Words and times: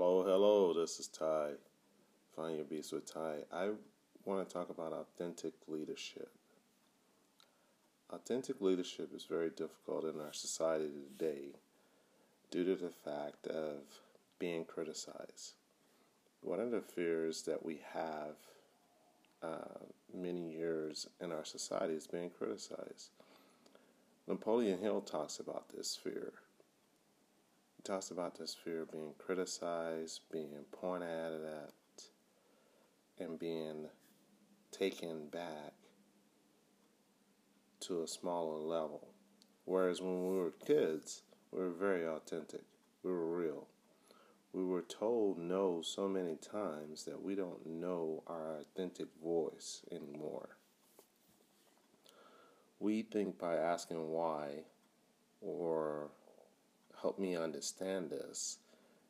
Hello, 0.00 0.22
hello, 0.22 0.72
this 0.72 1.00
is 1.00 1.08
Ty. 1.08 1.54
Find 2.36 2.54
Your 2.54 2.64
Beast 2.64 2.92
with 2.92 3.12
Ty. 3.12 3.38
I 3.52 3.70
want 4.24 4.48
to 4.48 4.54
talk 4.54 4.70
about 4.70 4.92
authentic 4.92 5.54
leadership. 5.66 6.30
Authentic 8.08 8.60
leadership 8.60 9.10
is 9.12 9.24
very 9.24 9.50
difficult 9.50 10.04
in 10.04 10.20
our 10.20 10.32
society 10.32 10.90
today 11.18 11.46
due 12.52 12.64
to 12.64 12.76
the 12.76 12.90
fact 12.90 13.48
of 13.48 13.78
being 14.38 14.64
criticized. 14.64 15.54
One 16.42 16.60
of 16.60 16.70
the 16.70 16.80
fears 16.80 17.42
that 17.42 17.64
we 17.64 17.80
have 17.92 18.36
uh, 19.42 19.82
many 20.14 20.52
years 20.52 21.08
in 21.20 21.32
our 21.32 21.44
society 21.44 21.94
is 21.94 22.06
being 22.06 22.30
criticized. 22.30 23.10
Napoleon 24.28 24.78
Hill 24.78 25.00
talks 25.00 25.40
about 25.40 25.70
this 25.76 25.96
fear. 26.00 26.34
Talks 27.88 28.10
about 28.10 28.38
this 28.38 28.54
fear 28.54 28.82
of 28.82 28.92
being 28.92 29.14
criticized, 29.16 30.20
being 30.30 30.66
pointed 30.72 31.40
at, 31.42 32.02
and 33.18 33.38
being 33.38 33.86
taken 34.70 35.28
back 35.28 35.72
to 37.80 38.02
a 38.02 38.06
smaller 38.06 38.58
level. 38.58 39.08
Whereas 39.64 40.02
when 40.02 40.28
we 40.28 40.36
were 40.36 40.50
kids, 40.50 41.22
we 41.50 41.60
were 41.60 41.70
very 41.70 42.06
authentic, 42.06 42.60
we 43.02 43.10
were 43.10 43.34
real. 43.34 43.68
We 44.52 44.66
were 44.66 44.82
told 44.82 45.38
no 45.38 45.80
so 45.80 46.06
many 46.08 46.36
times 46.36 47.04
that 47.04 47.22
we 47.22 47.36
don't 47.36 47.66
know 47.66 48.22
our 48.26 48.58
authentic 48.58 49.08
voice 49.24 49.80
anymore. 49.90 50.58
We 52.80 53.00
think 53.00 53.38
by 53.38 53.56
asking 53.56 54.10
why 54.10 54.64
or 55.40 56.10
help 57.00 57.18
me 57.18 57.36
understand 57.36 58.10
this 58.10 58.58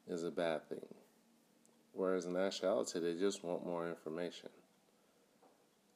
is 0.06 0.24
a 0.24 0.30
bad 0.30 0.68
thing. 0.68 0.94
Whereas 1.92 2.26
in 2.26 2.36
actuality, 2.36 3.00
they 3.00 3.14
just 3.14 3.42
want 3.42 3.66
more 3.66 3.88
information. 3.88 4.50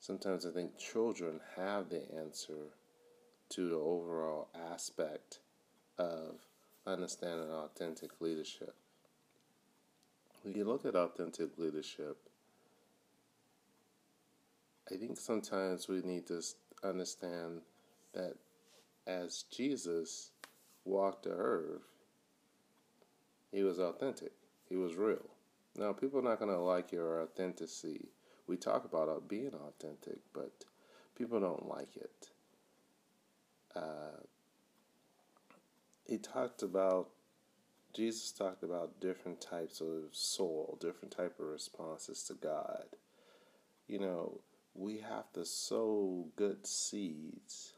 Sometimes 0.01 0.45
I 0.47 0.51
think 0.51 0.79
children 0.79 1.41
have 1.57 1.89
the 1.89 2.03
answer 2.19 2.73
to 3.51 3.69
the 3.69 3.77
overall 3.77 4.49
aspect 4.73 5.39
of 5.99 6.37
understanding 6.87 7.51
authentic 7.51 8.21
leadership. 8.21 8.75
When 10.43 10.55
you 10.55 10.65
look 10.65 10.85
at 10.85 10.97
authentic 10.97 11.57
leadership, 11.57 12.17
I 14.91 14.97
think 14.97 15.21
sometimes 15.21 15.87
we 15.89 16.03
need 16.03 16.27
to 16.27 16.43
understand 16.83 17.61
that 18.13 18.35
as 19.07 19.45
Jesus 19.51 20.31
walked 20.85 21.25
the 21.25 21.31
earth, 21.31 21.92
he 23.53 23.63
was 23.63 23.79
authentic. 23.79 24.33
He 24.69 24.77
was 24.77 24.97
real. 24.97 25.31
Now, 25.77 25.93
people 25.93 26.21
are 26.21 26.23
not 26.23 26.39
going 26.39 26.51
to 26.51 26.59
like 26.59 26.93
your 26.93 27.23
authenticity. 27.23 28.09
We 28.47 28.57
talk 28.57 28.85
about 28.85 29.29
being 29.29 29.53
authentic, 29.55 30.19
but 30.33 30.65
people 31.17 31.41
don't 31.41 31.69
like 31.69 31.97
it. 31.97 32.29
Uh, 33.75 34.21
he 36.07 36.19
talked 36.19 36.63
about, 36.63 37.09
Jesus 37.95 38.33
talked 38.33 38.63
about 38.63 39.01
different 39.01 39.41
types 39.41 39.81
of 39.81 40.11
soil, 40.13 40.77
different 40.81 41.17
type 41.17 41.39
of 41.39 41.47
responses 41.47 42.23
to 42.25 42.35
God. 42.35 42.85
You 43.87 43.99
know, 43.99 44.41
we 44.75 44.99
have 44.99 45.33
to 45.35 45.45
sow 45.45 46.27
good 46.37 46.67
seeds 46.67 47.75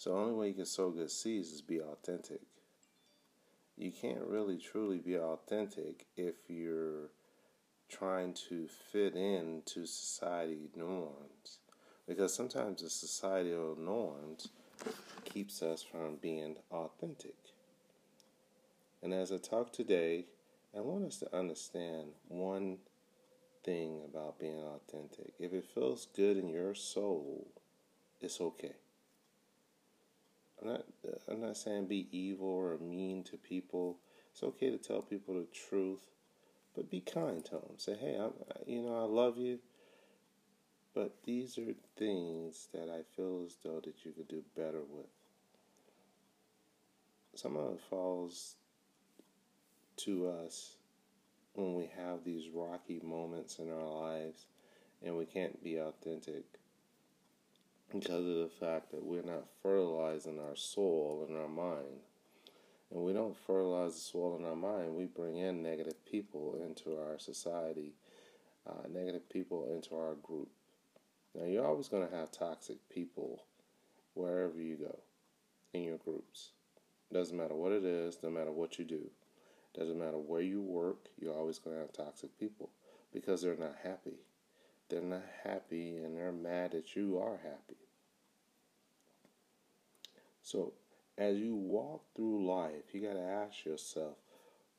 so 0.00 0.14
the 0.14 0.16
only 0.16 0.32
way 0.32 0.48
you 0.48 0.54
can 0.54 0.64
sow 0.64 0.88
good 0.88 1.10
seeds 1.10 1.52
is 1.52 1.60
be 1.60 1.78
authentic. 1.78 2.40
You 3.80 3.90
can't 3.90 4.26
really 4.26 4.58
truly 4.58 4.98
be 4.98 5.16
authentic 5.16 6.04
if 6.14 6.34
you're 6.48 7.08
trying 7.88 8.34
to 8.50 8.68
fit 8.92 9.14
in 9.14 9.62
to 9.64 9.86
society 9.86 10.68
norms. 10.76 11.60
Because 12.06 12.34
sometimes 12.34 12.82
the 12.82 12.90
societal 12.90 13.76
norms 13.80 14.48
keeps 15.24 15.62
us 15.62 15.82
from 15.82 16.16
being 16.16 16.56
authentic. 16.70 17.36
And 19.02 19.14
as 19.14 19.32
I 19.32 19.38
talk 19.38 19.72
today, 19.72 20.26
I 20.76 20.80
want 20.80 21.06
us 21.06 21.16
to 21.20 21.34
understand 21.34 22.08
one 22.28 22.76
thing 23.64 24.02
about 24.04 24.38
being 24.38 24.62
authentic. 24.62 25.32
If 25.38 25.54
it 25.54 25.64
feels 25.74 26.06
good 26.14 26.36
in 26.36 26.50
your 26.50 26.74
soul, 26.74 27.46
it's 28.20 28.42
okay. 28.42 28.74
I'm 30.60 30.68
not 30.68 30.84
I'm 31.28 31.40
not 31.40 31.56
saying 31.56 31.86
be 31.86 32.08
evil 32.10 32.48
or 32.48 32.78
mean 32.78 33.24
to 33.24 33.36
people. 33.36 33.98
It's 34.32 34.42
okay 34.42 34.70
to 34.70 34.78
tell 34.78 35.02
people 35.02 35.34
the 35.34 35.46
truth, 35.46 36.00
but 36.74 36.90
be 36.90 37.00
kind 37.00 37.44
to 37.46 37.52
them. 37.52 37.78
Say, 37.78 37.96
hey, 37.96 38.16
I'm, 38.20 38.32
you 38.66 38.82
know, 38.82 38.96
I 38.96 39.04
love 39.04 39.38
you, 39.38 39.58
but 40.94 41.14
these 41.24 41.58
are 41.58 41.74
things 41.96 42.68
that 42.72 42.88
I 42.88 43.02
feel 43.16 43.42
as 43.46 43.56
though 43.64 43.80
that 43.84 44.04
you 44.04 44.12
could 44.12 44.28
do 44.28 44.42
better 44.56 44.80
with. 44.80 45.06
Some 47.34 47.56
of 47.56 47.74
it 47.74 47.80
falls 47.88 48.56
to 49.98 50.28
us 50.28 50.76
when 51.54 51.74
we 51.74 51.90
have 51.96 52.24
these 52.24 52.48
rocky 52.54 53.00
moments 53.02 53.58
in 53.58 53.70
our 53.70 53.86
lives 53.86 54.46
and 55.04 55.16
we 55.16 55.24
can't 55.24 55.62
be 55.62 55.76
authentic 55.76 56.44
because 57.92 58.26
of 58.26 58.36
the 58.36 58.50
fact 58.60 58.90
that 58.92 59.04
we're 59.04 59.22
not 59.22 59.46
fertilizing 59.62 60.38
our 60.38 60.56
soul 60.56 61.26
and 61.28 61.36
our 61.36 61.48
mind. 61.48 62.00
And 62.92 63.02
we 63.02 63.12
don't 63.12 63.36
fertilize 63.46 63.94
the 63.94 64.00
soul 64.00 64.36
in 64.38 64.44
our 64.44 64.56
mind, 64.56 64.96
we 64.96 65.04
bring 65.04 65.36
in 65.36 65.62
negative 65.62 66.04
people 66.04 66.56
into 66.64 66.98
our 66.98 67.18
society, 67.18 67.94
uh, 68.66 68.88
negative 68.92 69.28
people 69.28 69.68
into 69.72 69.94
our 69.96 70.14
group. 70.14 70.48
Now, 71.34 71.46
you're 71.46 71.66
always 71.66 71.88
going 71.88 72.08
to 72.08 72.16
have 72.16 72.32
toxic 72.32 72.76
people 72.88 73.44
wherever 74.14 74.60
you 74.60 74.76
go 74.76 74.98
in 75.72 75.84
your 75.84 75.98
groups. 75.98 76.50
Doesn't 77.12 77.36
matter 77.36 77.54
what 77.54 77.72
it 77.72 77.84
is, 77.84 78.18
no 78.22 78.30
matter 78.30 78.50
what 78.50 78.78
you 78.78 78.84
do. 78.84 79.10
Doesn't 79.76 79.98
matter 79.98 80.18
where 80.18 80.42
you 80.42 80.60
work, 80.60 81.08
you're 81.18 81.36
always 81.36 81.60
going 81.60 81.76
to 81.76 81.82
have 81.82 81.92
toxic 81.92 82.36
people 82.38 82.70
because 83.12 83.42
they're 83.42 83.56
not 83.56 83.76
happy. 83.84 84.18
They're 84.90 85.00
not 85.00 85.22
happy 85.44 85.98
and 85.98 86.16
they're 86.16 86.32
mad 86.32 86.72
that 86.72 86.96
you 86.96 87.18
are 87.18 87.38
happy. 87.42 87.78
So, 90.42 90.72
as 91.16 91.38
you 91.38 91.54
walk 91.54 92.02
through 92.16 92.44
life, 92.46 92.92
you 92.92 93.00
got 93.00 93.12
to 93.12 93.20
ask 93.20 93.64
yourself, 93.64 94.16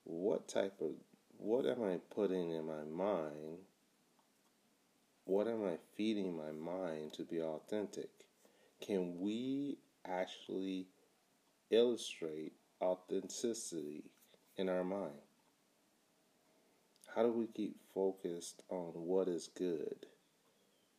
what 0.03 0.49
type 0.49 0.81
of, 0.81 0.91
what 1.37 1.65
am 1.65 1.83
I 1.83 1.99
putting 2.13 2.51
in 2.51 2.65
my 2.65 2.83
mind? 2.83 3.59
What 5.23 5.47
am 5.47 5.63
I 5.63 5.77
feeding 5.95 6.35
my 6.35 6.51
mind 6.51 7.13
to 7.13 7.23
be 7.23 7.39
authentic? 7.39 8.09
Can 8.81 9.19
we 9.19 9.77
actually 10.05 10.87
illustrate 11.69 12.53
authenticity 12.81 14.03
in 14.57 14.67
our 14.67 14.83
mind? 14.83 15.13
How 17.15 17.23
do 17.23 17.31
we 17.31 17.47
keep 17.47 17.75
focused 17.93 18.63
on 18.69 18.91
what 18.93 19.27
is 19.27 19.49
good? 19.55 20.05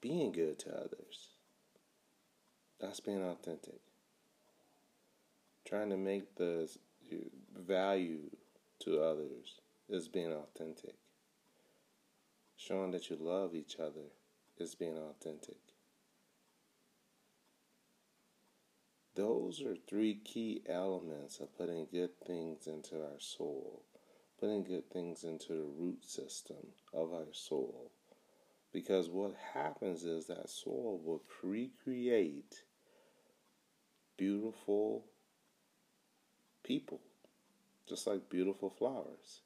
Being 0.01 0.33
good 0.33 0.59
to 0.61 0.75
others. 0.75 1.31
That's 2.81 3.01
being 3.01 3.23
authentic 3.23 3.81
trying 5.73 5.89
to 5.89 5.97
make 5.97 6.35
the 6.37 6.69
value 7.57 8.31
to 8.81 9.01
others 9.01 9.61
is 9.89 10.07
being 10.07 10.31
authentic. 10.31 10.97
Showing 12.59 12.91
that 12.91 13.09
you 13.09 13.17
love 13.19 13.55
each 13.55 13.77
other 13.77 14.11
is 14.59 14.75
being 14.75 14.99
authentic. 14.99 15.57
Those 19.15 19.63
are 19.63 19.77
three 19.89 20.15
key 20.15 20.63
elements 20.69 21.41
of 21.41 21.57
putting 21.57 21.87
good 21.91 22.21
things 22.27 22.67
into 22.67 22.97
our 22.97 23.19
soul, 23.19 23.83
putting 24.43 24.65
good 24.65 24.91
things 24.91 25.23
into 25.23 25.53
the 25.53 25.69
root 25.79 26.05
system 26.05 26.57
of 26.93 27.13
our 27.13 27.29
soul. 27.31 27.93
Because 28.73 29.09
what 29.09 29.37
happens 29.55 30.03
is 30.03 30.27
that 30.27 30.51
soul 30.51 31.01
will 31.05 31.23
recreate 31.45 32.65
beautiful 34.17 35.05
people, 36.65 36.99
just 37.89 38.09
like 38.09 38.29
beautiful 38.29 38.69
flowers. 38.69 39.43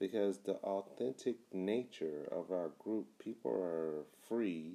Because 0.00 0.38
the 0.38 0.54
authentic 0.54 1.36
nature 1.52 2.28
of 2.32 2.50
our 2.50 2.70
group, 2.80 3.06
people 3.20 3.52
are 3.52 4.06
free 4.28 4.74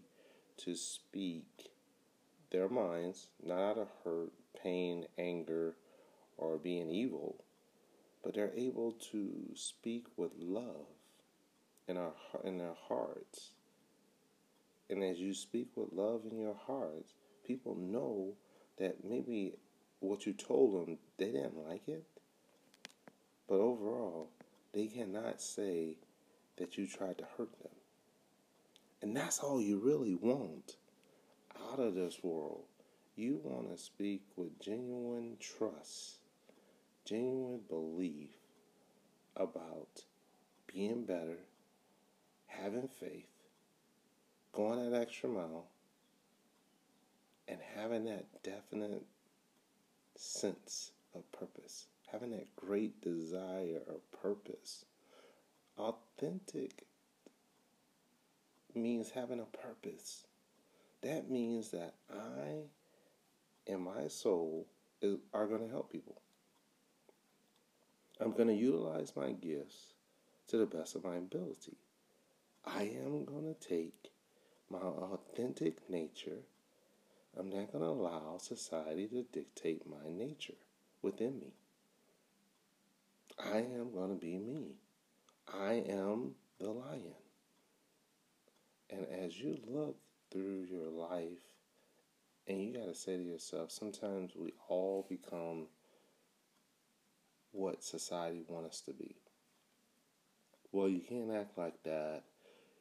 to 0.59 0.75
speak 0.75 1.71
their 2.51 2.69
minds, 2.69 3.27
not 3.45 3.59
out 3.59 3.77
of 3.80 3.88
hurt, 4.06 4.31
pain, 4.63 5.07
anger, 5.18 5.75
or 6.38 6.57
being 6.57 6.89
evil, 6.89 7.44
but 8.24 8.34
they're 8.34 8.54
able 8.56 8.94
to 9.12 9.32
speak 9.56 10.06
with 10.18 10.32
love 10.38 10.88
in 11.88 11.98
our 11.98 12.14
in 12.44 12.58
their 12.58 12.76
hearts. 12.88 13.52
And 14.90 15.04
as 15.04 15.20
you 15.20 15.34
speak 15.34 15.70
with 15.76 15.94
love 15.94 16.22
in 16.30 16.38
your 16.38 16.58
hearts, 16.68 17.14
people 17.46 17.76
know 17.76 18.34
that 18.78 19.04
maybe 19.04 19.54
what 20.00 20.26
you 20.26 20.34
told 20.34 20.88
them, 20.88 20.98
they 21.18 21.32
didn't 21.32 21.68
like 21.68 21.88
it. 21.88 22.04
But 23.48 23.60
overall, 23.60 24.30
They 24.74 24.88
cannot 24.88 25.42
say 25.42 25.98
that 26.58 26.78
you 26.78 26.88
tried 26.88 27.18
to 27.18 27.26
hurt 27.38 27.52
them. 27.60 27.72
And 29.02 29.16
that's 29.16 29.40
all 29.40 29.62
you 29.62 29.80
really 29.80 30.16
want 30.16 30.78
out 31.70 31.80
of 31.80 31.96
this 31.96 32.24
world. 32.24 32.64
You 33.16 33.42
want 33.44 33.70
to 33.70 33.78
speak 33.78 34.24
with 34.38 34.60
genuine 34.62 35.36
trust, 35.40 36.20
genuine 37.06 37.62
belief 37.68 38.30
about 39.36 40.03
being 40.68 41.03
better, 41.03 41.39
having 42.48 42.88
faith, 42.88 43.30
going 44.53 44.92
that 44.92 45.01
extra 45.01 45.30
mile, 45.30 45.65
and 47.48 47.59
having 47.75 48.06
that 48.06 48.25
definite 48.44 49.03
sense 50.15 50.92
of 51.15 51.30
purpose, 51.31 51.88
having 52.12 52.31
that 52.31 52.56
great 52.56 53.01
desire 53.01 53.81
of 53.89 54.00
purpose. 54.21 54.86
Authentic 55.77 56.86
means 58.75 59.12
having 59.12 59.39
a 59.39 59.57
purpose. 59.57 60.27
That 61.01 61.30
means 61.30 61.71
that 61.71 61.95
I 62.13 62.68
and 63.68 63.81
my 63.81 64.07
soul 64.07 64.68
is, 65.01 65.18
are 65.33 65.48
going 65.48 65.62
to 65.62 65.69
help 65.69 65.92
people. 65.92 66.21
I'm 68.22 68.34
going 68.34 68.50
to 68.50 68.54
utilize 68.54 69.14
my 69.16 69.32
gifts 69.32 69.94
to 70.50 70.58
the 70.58 70.68
best 70.68 70.96
of 70.96 71.04
my 71.04 71.16
ability. 71.16 71.78
I 72.64 72.84
am 73.04 73.26
going 73.26 73.52
to 73.52 73.68
take 73.68 74.12
my 74.70 74.78
authentic 74.78 75.90
nature. 75.90 76.44
I'm 77.36 77.50
not 77.50 77.72
going 77.72 77.84
to 77.84 77.90
allow 77.90 78.38
society 78.38 79.08
to 79.08 79.24
dictate 79.24 79.90
my 79.90 80.12
nature 80.12 80.54
within 81.02 81.40
me. 81.40 81.54
I 83.44 83.58
am 83.58 83.92
going 83.92 84.10
to 84.10 84.16
be 84.16 84.38
me. 84.38 84.76
I 85.52 85.84
am 85.90 86.36
the 86.60 86.70
lion. 86.70 87.16
And 88.92 89.08
as 89.26 89.40
you 89.40 89.58
look 89.68 89.98
through 90.32 90.68
your 90.70 90.90
life, 90.90 91.40
and 92.48 92.62
you 92.62 92.74
got 92.74 92.86
to 92.86 92.94
say 92.94 93.18
to 93.18 93.24
yourself, 93.24 93.72
sometimes 93.72 94.34
we 94.36 94.54
all 94.68 95.08
become 95.10 95.68
what 97.51 97.83
society 97.83 98.44
wants 98.48 98.69
us 98.69 98.81
to 98.81 98.94
be. 98.94 99.15
Well, 100.71 100.88
you 100.88 101.01
can't 101.01 101.31
act 101.31 101.57
like 101.57 101.83
that. 101.83 102.24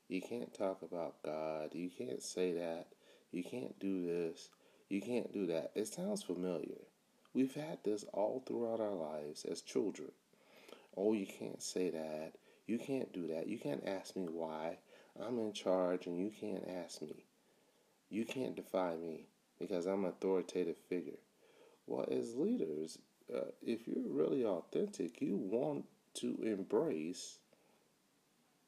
You 0.08 0.20
can't 0.20 0.52
talk 0.54 0.82
about 0.82 1.22
God. 1.24 1.70
You 1.72 1.90
can't 1.90 2.22
say 2.22 2.52
that. 2.52 2.86
You 3.32 3.42
can't 3.44 3.78
do 3.78 4.06
this. 4.06 4.48
You 4.88 5.00
can't 5.00 5.32
do 5.32 5.46
that. 5.46 5.72
It 5.74 5.88
sounds 5.88 6.22
familiar. 6.22 6.82
We've 7.32 7.54
had 7.54 7.78
this 7.84 8.04
all 8.12 8.42
throughout 8.44 8.80
our 8.80 8.94
lives 8.94 9.44
as 9.44 9.60
children. 9.60 10.10
Oh, 10.96 11.12
you 11.12 11.26
can't 11.26 11.62
say 11.62 11.90
that. 11.90 12.32
You 12.66 12.78
can't 12.78 13.12
do 13.12 13.28
that. 13.28 13.46
You 13.46 13.58
can't 13.58 13.86
ask 13.86 14.16
me 14.16 14.26
why. 14.28 14.78
I'm 15.20 15.38
in 15.38 15.52
charge 15.52 16.06
and 16.06 16.18
you 16.18 16.30
can't 16.30 16.68
ask 16.84 17.02
me. 17.02 17.24
You 18.08 18.24
can't 18.24 18.56
defy 18.56 18.96
me 18.96 19.26
because 19.58 19.86
I'm 19.86 20.04
an 20.04 20.10
authoritative 20.10 20.76
figure. 20.88 21.18
Well, 21.86 22.08
as 22.10 22.34
leaders, 22.34 22.98
uh, 23.34 23.50
if 23.62 23.86
you're 23.86 24.08
really 24.08 24.44
authentic, 24.44 25.20
you 25.20 25.36
want 25.36 25.84
to 26.14 26.38
embrace 26.42 27.38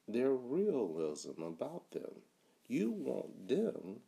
their 0.07 0.31
realism 0.31 1.41
about 1.41 1.91
them. 1.91 2.21
You 2.67 2.91
want 2.91 3.47
them 3.47 3.99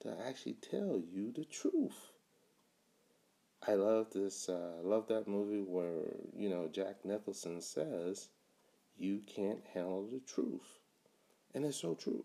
to 0.00 0.16
actually 0.26 0.54
tell 0.54 1.00
you 1.12 1.32
the 1.32 1.44
truth. 1.44 2.12
I 3.66 3.74
love 3.74 4.12
this. 4.12 4.48
Uh, 4.48 4.74
I 4.78 4.86
love 4.86 5.08
that 5.08 5.26
movie 5.26 5.62
where 5.62 6.16
you 6.36 6.48
know 6.48 6.68
Jack 6.68 7.04
Nicholson 7.04 7.60
says, 7.60 8.28
"You 8.96 9.20
can't 9.26 9.64
handle 9.72 10.06
the 10.06 10.20
truth," 10.20 10.80
and 11.54 11.64
it's 11.64 11.78
so 11.78 11.94
true. 11.94 12.24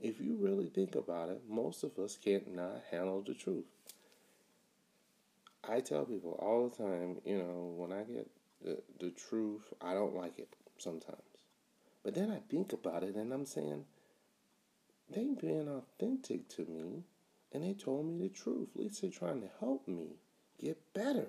If 0.00 0.20
you 0.20 0.36
really 0.36 0.68
think 0.68 0.94
about 0.94 1.28
it, 1.30 1.42
most 1.48 1.82
of 1.82 1.98
us 1.98 2.16
can't 2.16 2.54
not 2.54 2.82
handle 2.90 3.22
the 3.22 3.34
truth. 3.34 3.75
I 5.68 5.80
tell 5.80 6.04
people 6.04 6.38
all 6.40 6.68
the 6.68 6.76
time, 6.76 7.16
you 7.24 7.38
know, 7.38 7.74
when 7.76 7.92
I 7.92 8.02
get 8.02 8.28
the, 8.62 8.82
the 9.00 9.10
truth, 9.10 9.72
I 9.80 9.94
don't 9.94 10.14
like 10.14 10.38
it 10.38 10.48
sometimes. 10.78 11.20
But 12.04 12.14
then 12.14 12.30
I 12.30 12.40
think 12.50 12.72
about 12.72 13.02
it 13.02 13.16
and 13.16 13.32
I'm 13.32 13.46
saying, 13.46 13.84
they 15.10 15.28
being 15.40 15.68
authentic 15.68 16.48
to 16.50 16.66
me 16.66 17.02
and 17.52 17.64
they 17.64 17.74
told 17.74 18.06
me 18.06 18.28
the 18.28 18.34
truth. 18.34 18.68
At 18.74 18.80
least 18.80 19.02
they're 19.02 19.10
trying 19.10 19.40
to 19.40 19.48
help 19.60 19.86
me 19.88 20.16
get 20.60 20.78
better. 20.94 21.28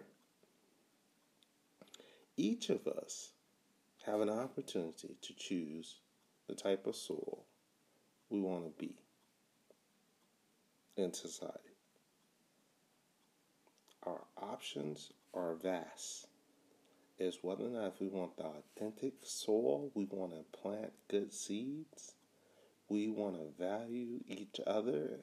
Each 2.36 2.70
of 2.70 2.86
us 2.88 3.32
have 4.06 4.22
an 4.22 4.30
opportunity 4.30 5.16
to 5.22 5.34
choose 5.34 5.96
the 6.48 6.56
type 6.56 6.86
of 6.86 6.96
soul 6.96 7.44
we 8.30 8.40
want 8.40 8.66
to 8.66 8.86
be 8.86 8.96
in 10.96 11.14
society. 11.14 11.67
Our 14.08 14.22
options 14.38 15.12
are 15.34 15.56
vast. 15.56 16.28
It's 17.20 17.44
whether 17.44 17.66
or 17.66 17.70
not 17.70 17.88
if 17.88 18.00
we 18.00 18.08
want 18.08 18.38
the 18.38 18.46
authentic 18.46 19.16
soil, 19.24 19.92
we 19.96 20.06
want 20.06 20.32
to 20.32 20.58
plant 20.58 20.94
good 21.10 21.34
seeds, 21.34 22.14
we 22.88 23.10
want 23.10 23.36
to 23.36 23.62
value 23.62 24.22
each 24.30 24.62
other 24.66 25.20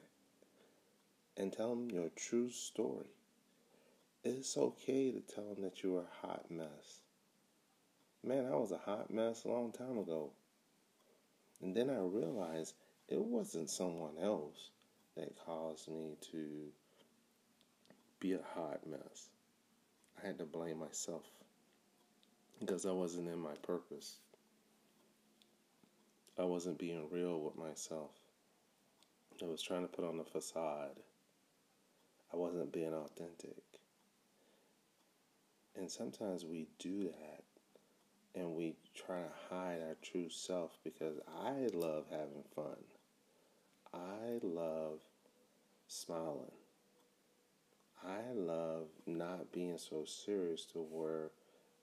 and 1.35 1.51
tell 1.51 1.71
them 1.71 1.89
your 1.89 2.09
true 2.15 2.51
story. 2.51 3.09
It's 4.23 4.55
okay 4.55 5.11
to 5.11 5.19
tell 5.21 5.55
them 5.55 5.63
that 5.63 5.81
you're 5.81 6.01
a 6.01 6.27
hot 6.27 6.51
mess. 6.51 7.01
Man, 8.23 8.45
I 8.45 8.55
was 8.55 8.71
a 8.71 8.77
hot 8.77 9.09
mess 9.09 9.45
a 9.45 9.49
long 9.49 9.71
time 9.71 9.97
ago. 9.97 10.29
And 11.59 11.75
then 11.75 11.89
I 11.89 11.97
realized 12.01 12.75
it 13.07 13.19
wasn't 13.19 13.71
someone 13.71 14.19
else 14.21 14.69
that 15.17 15.43
caused 15.43 15.87
me 15.87 16.17
to 16.31 16.71
be 18.19 18.33
a 18.33 18.39
hot 18.55 18.81
mess. 18.87 19.29
I 20.21 20.27
had 20.27 20.37
to 20.39 20.45
blame 20.45 20.79
myself 20.79 21.23
because 22.59 22.85
I 22.85 22.91
wasn't 22.91 23.27
in 23.27 23.39
my 23.39 23.55
purpose. 23.61 24.17
I 26.37 26.43
wasn't 26.43 26.77
being 26.77 27.07
real 27.11 27.39
with 27.39 27.57
myself. 27.57 28.11
I 29.41 29.47
was 29.47 29.61
trying 29.61 29.81
to 29.81 29.87
put 29.87 30.05
on 30.05 30.19
a 30.19 30.23
facade. 30.23 30.99
I 32.33 32.37
wasn't 32.37 32.71
being 32.71 32.93
authentic. 32.93 33.63
And 35.75 35.91
sometimes 35.91 36.45
we 36.45 36.67
do 36.79 37.03
that 37.03 37.43
and 38.33 38.55
we 38.55 38.75
try 38.93 39.17
to 39.17 39.53
hide 39.53 39.79
our 39.81 39.95
true 40.01 40.29
self 40.29 40.77
because 40.83 41.17
I 41.43 41.67
love 41.73 42.05
having 42.09 42.43
fun. 42.55 42.77
I 43.93 44.39
love 44.41 44.99
smiling. 45.87 46.51
I 48.07 48.33
love 48.33 48.87
not 49.07 49.51
being 49.51 49.77
so 49.79 50.05
serious 50.05 50.65
to 50.73 50.79
where 50.79 51.31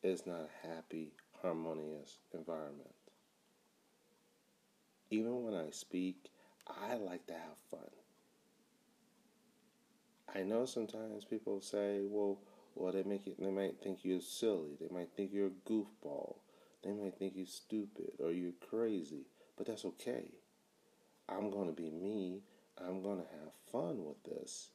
it's 0.02 0.26
not 0.26 0.48
a 0.48 0.66
happy, 0.68 1.12
harmonious 1.40 2.18
environment. 2.32 2.94
Even 5.10 5.42
when 5.42 5.54
I 5.54 5.70
speak, 5.70 6.30
I 6.66 6.94
like 6.94 7.26
to 7.26 7.32
have 7.32 7.58
fun. 7.70 7.90
I 10.34 10.42
know 10.42 10.64
sometimes 10.64 11.24
people 11.24 11.60
say, 11.60 12.00
well, 12.02 12.38
well, 12.74 12.92
they 12.92 13.02
make 13.02 13.26
it. 13.26 13.38
They 13.38 13.50
might 13.50 13.82
think 13.82 13.98
you're 14.02 14.20
silly. 14.20 14.76
They 14.80 14.88
might 14.94 15.10
think 15.16 15.30
you're 15.32 15.48
a 15.48 15.70
goofball. 15.70 16.36
They 16.82 16.92
might 16.92 17.18
think 17.18 17.34
you're 17.36 17.46
stupid 17.46 18.12
or 18.18 18.32
you're 18.32 18.52
crazy. 18.70 19.26
But 19.56 19.66
that's 19.66 19.84
okay. 19.84 20.24
I'm 21.28 21.50
to 21.66 21.72
be 21.72 21.90
me. 21.90 22.40
I'm 22.78 23.02
to 23.18 23.24
have 23.24 23.52
fun 23.70 24.04
with 24.04 24.22
this. 24.24 24.70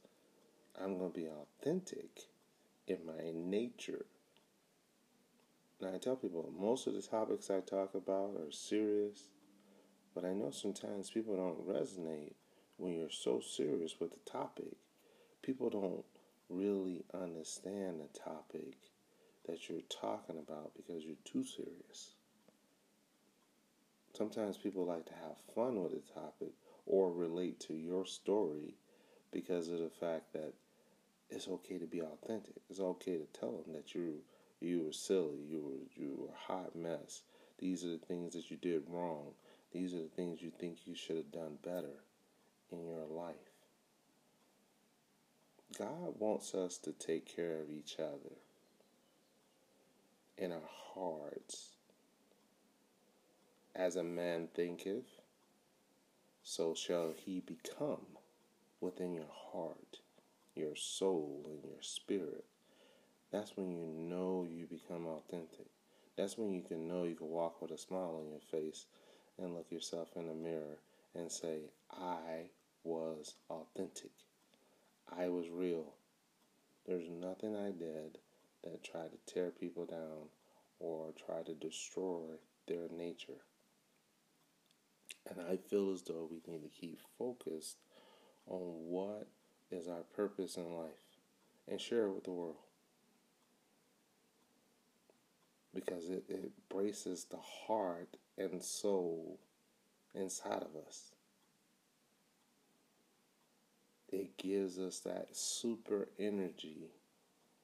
I'm 0.82 0.98
going 0.98 1.12
to 1.12 1.20
be 1.20 1.28
authentic 1.28 2.28
in 2.88 3.00
my 3.06 3.32
nature. 3.34 4.06
Now, 5.82 5.94
I 5.94 5.98
tell 5.98 6.16
people 6.16 6.52
most 6.58 6.88
of 6.88 6.94
the 6.94 7.02
topics 7.02 7.50
I 7.50 7.60
talk 7.60 7.96
about 7.96 8.36
are 8.40 8.52
serious, 8.52 9.30
but 10.14 10.24
I 10.24 10.34
know 10.34 10.52
sometimes 10.52 11.10
people 11.10 11.36
don't 11.36 11.68
resonate 11.68 12.34
when 12.78 12.94
you're 12.94 13.10
so 13.10 13.40
serious 13.40 14.00
with 14.00 14.12
the 14.12 14.32
topic. 14.32 14.76
People 15.42 15.70
don't 15.70 16.06
really 16.50 17.04
understand 17.14 18.00
the 18.00 18.20
topic 18.20 18.76
that 19.48 19.70
you're 19.70 19.82
talking 19.90 20.38
about 20.38 20.72
because 20.76 21.04
you're 21.04 21.16
too 21.26 21.44
serious. 21.44 22.16
Sometimes 24.16 24.58
people 24.58 24.86
like 24.86 25.06
to 25.06 25.14
have 25.14 25.38
fun 25.54 25.82
with 25.82 25.92
the 25.92 26.14
topic 26.14 26.54
or 26.86 27.12
relate 27.12 27.60
to 27.62 27.74
your 27.74 28.06
story 28.06 28.76
because 29.32 29.68
of 29.70 29.80
the 29.80 29.92
fact 30.00 30.34
that 30.34 30.54
it's 31.30 31.48
okay 31.48 31.78
to 31.78 31.86
be 31.86 32.02
authentic. 32.02 32.56
It's 32.70 32.80
okay 32.80 33.18
to 33.18 33.40
tell 33.40 33.52
them 33.52 33.74
that 33.74 33.94
you 33.94 34.22
you 34.60 34.84
were 34.86 34.94
silly, 34.94 35.40
you 35.48 35.62
were 35.62 36.02
you 36.02 36.16
were 36.20 36.34
a 36.34 36.54
hot 36.54 36.76
mess. 36.76 37.22
These 37.60 37.84
are 37.84 37.92
the 37.92 38.06
things 38.06 38.34
that 38.34 38.50
you 38.52 38.58
did 38.58 38.84
wrong. 38.88 39.32
These 39.72 39.94
are 39.94 40.02
the 40.02 40.16
things 40.16 40.42
you 40.42 40.52
think 40.58 40.86
you 40.86 40.96
should 40.96 41.18
have 41.18 41.32
done 41.32 41.58
better 41.64 42.04
in 42.72 42.86
your 42.86 43.06
life. 43.06 43.36
God 45.78 46.16
wants 46.20 46.54
us 46.56 46.78
to 46.80 46.92
take 46.94 47.36
care 47.36 47.60
of 47.60 47.70
each 47.70 47.98
other 48.00 48.36
in 50.38 50.52
our 50.52 50.70
hearts 50.94 51.78
As 53.78 53.96
a 53.96 54.04
man 54.04 54.48
thinketh, 54.56 55.06
so 56.42 56.74
shall 56.74 57.14
he 57.16 57.42
become 57.42 58.18
within 58.82 59.14
your 59.14 59.30
heart, 59.52 60.00
your 60.58 60.76
soul, 60.76 61.46
and 61.46 61.64
your 61.64 61.82
spirit. 61.82 62.46
That's 63.32 63.56
when 63.56 63.72
you 63.72 63.86
know 63.86 64.48
you 64.50 64.66
become 64.66 65.06
authentic. 65.06 65.68
That's 66.18 66.38
when 66.38 66.52
you 66.52 66.62
can 66.62 66.88
know 66.88 67.04
you 67.04 67.16
can 67.16 67.30
walk 67.30 67.62
with 67.62 67.72
a 67.72 67.78
smile 67.78 68.20
on 68.20 68.30
your 68.30 68.40
face 68.52 68.86
and 69.38 69.54
look 69.54 69.72
yourself 69.72 70.10
in 70.16 70.28
the 70.28 70.34
mirror 70.34 70.80
and 71.14 71.32
say, 71.32 71.60
I 71.92 72.50
was 72.84 73.36
authentic. 73.50 74.12
I 75.16 75.28
was 75.30 75.50
real. 75.50 75.94
There's 76.86 77.10
nothing 77.10 77.56
I 77.56 77.72
did 77.72 78.18
that 78.64 78.84
tried 78.84 79.12
to 79.12 79.34
tear 79.34 79.52
people 79.52 79.86
down 79.86 80.30
or 80.80 81.14
try 81.26 81.44
to 81.44 81.54
destroy 81.54 82.24
their 82.68 82.88
nature. 82.90 83.42
And 85.30 85.42
I 85.42 85.58
feel 85.70 85.92
as 85.94 86.04
though 86.04 86.30
we 86.30 86.42
need 86.52 86.64
to 86.64 86.70
keep 86.70 87.00
focused 87.18 87.78
on 88.48 88.62
what 88.62 89.28
is 89.72 89.88
our 89.88 90.04
purpose 90.16 90.58
in 90.58 90.74
life 90.74 90.90
and 91.68 91.80
share 91.80 92.06
it 92.06 92.14
with 92.14 92.24
the 92.24 92.32
world. 92.32 92.56
Because 95.74 96.10
it, 96.10 96.24
it 96.30 96.52
braces 96.70 97.26
the 97.26 97.38
heart 97.68 98.18
and 98.38 98.64
soul 98.64 99.40
inside 100.16 100.64
of 100.64 100.76
us. 100.88 101.12
It 104.10 104.38
gives 104.38 104.80
us 104.80 105.00
that 105.00 105.36
super 105.36 106.08
energy 106.18 106.88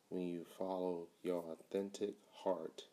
when 0.10 0.28
you 0.28 0.46
follow 0.58 1.08
your 1.24 1.44
authentic 1.52 2.16
heart. 2.44 2.84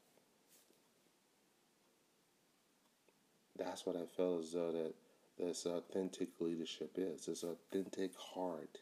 That's 3.59 3.85
what 3.85 3.97
I 3.97 4.07
feel 4.17 4.39
as 4.39 4.53
though 4.53 4.73
that 4.73 4.95
this 5.39 5.67
authentic 5.67 6.29
leadership 6.39 6.93
is. 6.97 7.27
This 7.27 7.43
authentic 7.43 8.13
heart 8.17 8.79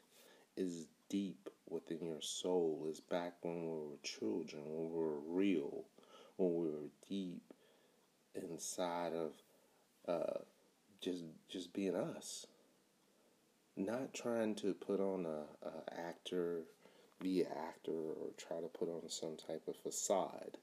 is 0.59 0.87
deep 1.09 1.49
within 1.69 2.05
your 2.05 2.21
soul. 2.21 2.87
Is 2.91 3.01
back 3.01 3.35
when 3.43 3.63
we 3.63 3.69
were 3.69 3.97
children, 4.03 4.63
when 4.67 4.91
we 4.91 4.99
were 4.99 5.21
real, 5.21 5.85
when 6.37 6.55
we 6.55 6.71
were 6.71 6.89
deep 7.09 7.43
inside 8.35 9.13
of 9.13 9.33
uh, 10.09 10.41
just 11.01 11.25
just 11.49 11.73
being 11.73 11.95
us. 11.95 12.47
Not 13.77 14.13
trying 14.13 14.57
to 14.57 14.75
put 14.75 14.99
on 14.99 15.25
a, 15.25 15.67
a 15.67 16.01
actor, 16.09 16.63
be 17.21 17.43
an 17.43 17.53
actor, 17.69 17.93
or 17.93 18.31
try 18.37 18.61
to 18.61 18.67
put 18.67 18.89
on 18.89 19.09
some 19.09 19.37
type 19.37 19.63
of 19.69 19.77
facade. 19.77 20.59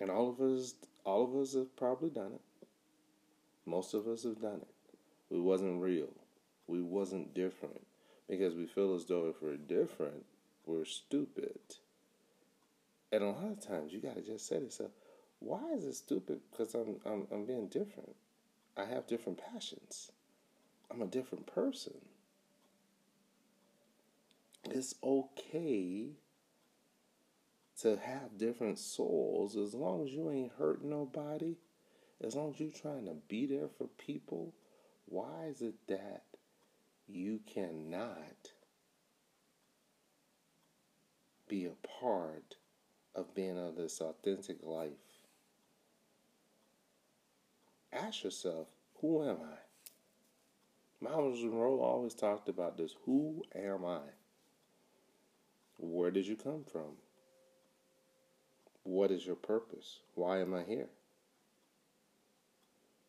And 0.00 0.10
all 0.10 0.28
of 0.28 0.40
us, 0.40 0.74
all 1.04 1.24
of 1.24 1.40
us 1.40 1.54
have 1.54 1.76
probably 1.76 2.10
done 2.10 2.32
it. 2.34 2.66
Most 3.66 3.94
of 3.94 4.08
us 4.08 4.24
have 4.24 4.40
done 4.40 4.62
it. 4.62 4.74
We 5.30 5.40
wasn't 5.40 5.80
real. 5.80 6.08
We 6.66 6.82
wasn't 6.82 7.34
different 7.34 7.82
because 8.28 8.54
we 8.54 8.66
feel 8.66 8.94
as 8.94 9.06
though 9.06 9.28
if 9.28 9.42
we're 9.42 9.56
different, 9.56 10.24
we're 10.66 10.84
stupid. 10.84 11.58
And 13.10 13.22
a 13.22 13.28
lot 13.28 13.50
of 13.50 13.66
times 13.66 13.92
you 13.92 14.00
gotta 14.00 14.20
just 14.20 14.46
say 14.46 14.58
to 14.58 14.64
yourself, 14.64 14.90
why 15.40 15.72
is 15.72 15.84
it 15.84 15.94
stupid? 15.94 16.40
Because 16.50 16.74
I'm, 16.74 16.96
I'm 17.06 17.26
I'm 17.32 17.44
being 17.46 17.68
different. 17.68 18.14
I 18.76 18.84
have 18.84 19.06
different 19.06 19.40
passions. 19.52 20.10
I'm 20.90 21.02
a 21.02 21.06
different 21.06 21.46
person. 21.46 21.94
It's 24.70 24.94
okay 25.02 26.10
to 27.80 27.96
have 27.96 28.36
different 28.36 28.78
souls 28.78 29.56
as 29.56 29.74
long 29.74 30.04
as 30.04 30.12
you 30.12 30.30
ain't 30.30 30.52
hurting 30.58 30.90
nobody, 30.90 31.56
as 32.22 32.34
long 32.34 32.52
as 32.52 32.60
you're 32.60 32.70
trying 32.70 33.06
to 33.06 33.14
be 33.28 33.46
there 33.46 33.68
for 33.78 33.86
people. 33.86 34.52
Why 35.06 35.46
is 35.48 35.62
it 35.62 35.74
that 35.86 36.24
you 37.08 37.40
cannot 37.46 38.52
be 41.48 41.64
a 41.64 41.88
part 42.00 42.56
of 43.14 43.34
being 43.34 43.58
of 43.58 43.76
this 43.76 44.00
authentic 44.00 44.58
life? 44.62 44.90
Ask 47.92 48.24
yourself, 48.24 48.68
who 49.00 49.28
am 49.28 49.38
I? 49.42 49.58
Myles 51.00 51.42
Munroe 51.42 51.80
always 51.80 52.14
talked 52.14 52.48
about 52.48 52.76
this. 52.76 52.94
Who 53.04 53.42
am 53.54 53.84
I? 53.84 54.00
Where 55.78 56.10
did 56.10 56.26
you 56.26 56.36
come 56.36 56.64
from? 56.70 56.96
What 58.82 59.10
is 59.10 59.24
your 59.24 59.36
purpose? 59.36 60.00
Why 60.14 60.40
am 60.40 60.54
I 60.54 60.64
here? 60.64 60.88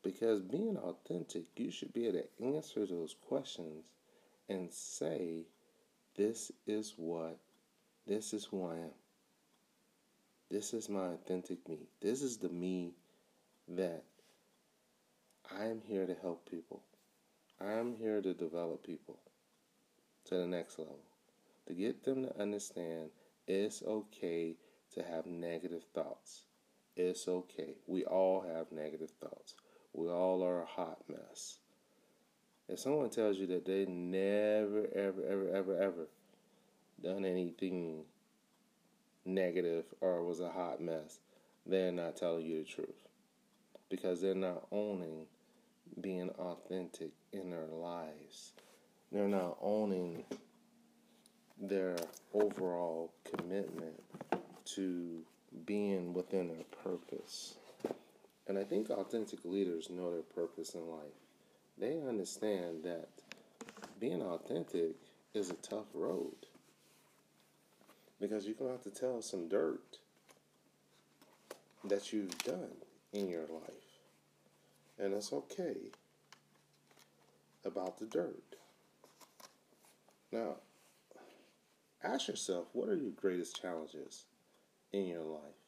Because 0.04 0.42
being 0.42 0.78
authentic, 0.78 1.44
you 1.58 1.72
should 1.72 1.94
be 1.94 2.08
able 2.08 2.20
to 2.20 2.56
answer 2.56 2.86
those 2.86 3.16
questions 3.28 3.86
and 4.48 4.72
say, 4.72 5.46
This 6.16 6.52
is 6.66 6.94
what, 6.96 7.38
this 8.08 8.34
is 8.34 8.46
who 8.46 8.66
I 8.66 8.76
am. 8.76 8.94
This 10.50 10.74
is 10.74 10.90
my 10.90 11.10
authentic 11.10 11.68
me. 11.68 11.88
This 12.02 12.22
is 12.22 12.38
the 12.38 12.50
me 12.50 12.94
that 13.68 14.04
I 15.56 15.66
am 15.66 15.82
here 15.86 16.08
to 16.08 16.16
help 16.22 16.50
people. 16.50 16.82
I'm 17.62 17.96
here 17.96 18.22
to 18.22 18.34
develop 18.34 18.86
people 18.86 19.20
to 20.26 20.36
the 20.36 20.48
next 20.48 20.80
level, 20.80 21.00
to 21.68 21.74
get 21.74 22.04
them 22.04 22.24
to 22.24 22.42
understand 22.42 23.10
it's 23.48 23.84
okay 23.84 24.56
to 24.94 25.04
have 25.04 25.26
negative 25.26 25.84
thoughts. 25.94 26.46
It's 26.96 27.28
okay. 27.28 27.76
We 27.88 28.06
all 28.06 28.42
have 28.42 28.72
negative 28.72 29.12
thoughts. 29.22 29.56
We 29.94 30.10
all 30.10 30.44
are 30.44 30.62
a 30.62 30.66
hot 30.66 31.00
mess. 31.08 31.58
If 32.68 32.80
someone 32.80 33.10
tells 33.10 33.38
you 33.38 33.48
that 33.48 33.66
they 33.66 33.86
never, 33.86 34.88
ever, 34.96 35.24
ever, 35.28 35.50
ever, 35.50 35.82
ever 35.82 36.08
done 37.02 37.26
anything 37.26 38.04
negative 39.26 39.86
or 40.02 40.24
was 40.24 40.40
a 40.40 40.50
hot 40.50 40.82
mess, 40.82 41.20
they're 41.66 41.92
not 41.92 42.18
telling 42.18 42.46
you 42.46 42.64
the 42.64 42.70
truth 42.70 43.08
because 43.90 44.22
they're 44.22 44.36
not 44.36 44.68
owning 44.72 45.26
being 46.02 46.30
authentic 46.30 47.12
in 47.34 47.50
their 47.50 47.66
lives. 47.66 48.54
They're 49.12 49.28
not 49.28 49.58
owning 49.62 50.24
their 51.60 51.96
overall 52.34 53.12
commitment 53.36 54.02
to 54.76 55.24
being 55.66 56.14
within 56.14 56.48
their 56.48 56.66
purpose. 56.84 57.56
And 58.50 58.58
I 58.58 58.64
think 58.64 58.90
authentic 58.90 59.46
leaders 59.46 59.92
know 59.92 60.12
their 60.12 60.24
purpose 60.24 60.74
in 60.74 60.90
life. 60.90 61.14
They 61.78 62.02
understand 62.02 62.84
that 62.84 63.08
being 64.00 64.24
authentic 64.24 64.96
is 65.36 65.52
a 65.52 65.54
tough 65.54 65.86
road 65.94 66.34
because 68.20 68.46
you're 68.46 68.56
going 68.56 68.72
to 68.72 68.84
have 68.84 68.92
to 68.92 69.00
tell 69.00 69.22
some 69.22 69.48
dirt 69.48 70.00
that 71.86 72.12
you've 72.12 72.36
done 72.40 72.74
in 73.14 73.30
your 73.30 73.46
life. 73.48 74.00
And 74.98 75.14
it's 75.14 75.32
okay 75.32 75.78
about 77.64 78.00
the 78.00 78.06
dirt. 78.08 78.56
Now, 80.32 80.56
ask 82.04 82.28
yourself 82.28 82.66
what 82.74 82.90
are 82.90 82.96
your 82.96 83.12
greatest 83.12 83.62
challenges 83.62 84.26
in 84.92 85.06
your 85.06 85.24
life? 85.24 85.59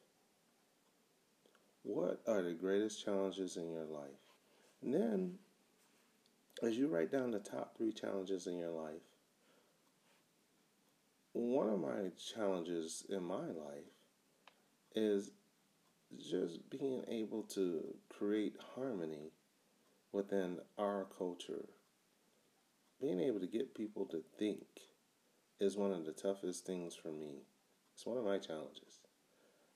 What 1.82 2.20
are 2.26 2.42
the 2.42 2.52
greatest 2.52 3.04
challenges 3.04 3.56
in 3.56 3.70
your 3.70 3.84
life? 3.84 4.10
And 4.82 4.94
then, 4.94 5.38
as 6.62 6.76
you 6.76 6.88
write 6.88 7.10
down 7.10 7.30
the 7.30 7.38
top 7.38 7.76
three 7.76 7.92
challenges 7.92 8.46
in 8.46 8.56
your 8.56 8.70
life, 8.70 9.02
one 11.32 11.68
of 11.68 11.80
my 11.80 12.10
challenges 12.34 13.04
in 13.08 13.24
my 13.24 13.46
life 13.46 13.90
is 14.94 15.30
just 16.18 16.68
being 16.70 17.04
able 17.08 17.42
to 17.42 17.94
create 18.10 18.56
harmony 18.74 19.32
within 20.12 20.58
our 20.78 21.06
culture. 21.16 21.68
Being 23.00 23.20
able 23.20 23.40
to 23.40 23.46
get 23.46 23.74
people 23.74 24.04
to 24.06 24.22
think 24.38 24.66
is 25.58 25.76
one 25.76 25.92
of 25.92 26.04
the 26.04 26.12
toughest 26.12 26.66
things 26.66 26.94
for 26.94 27.10
me. 27.10 27.42
It's 27.94 28.06
one 28.06 28.18
of 28.18 28.24
my 28.24 28.38
challenges. 28.38 29.00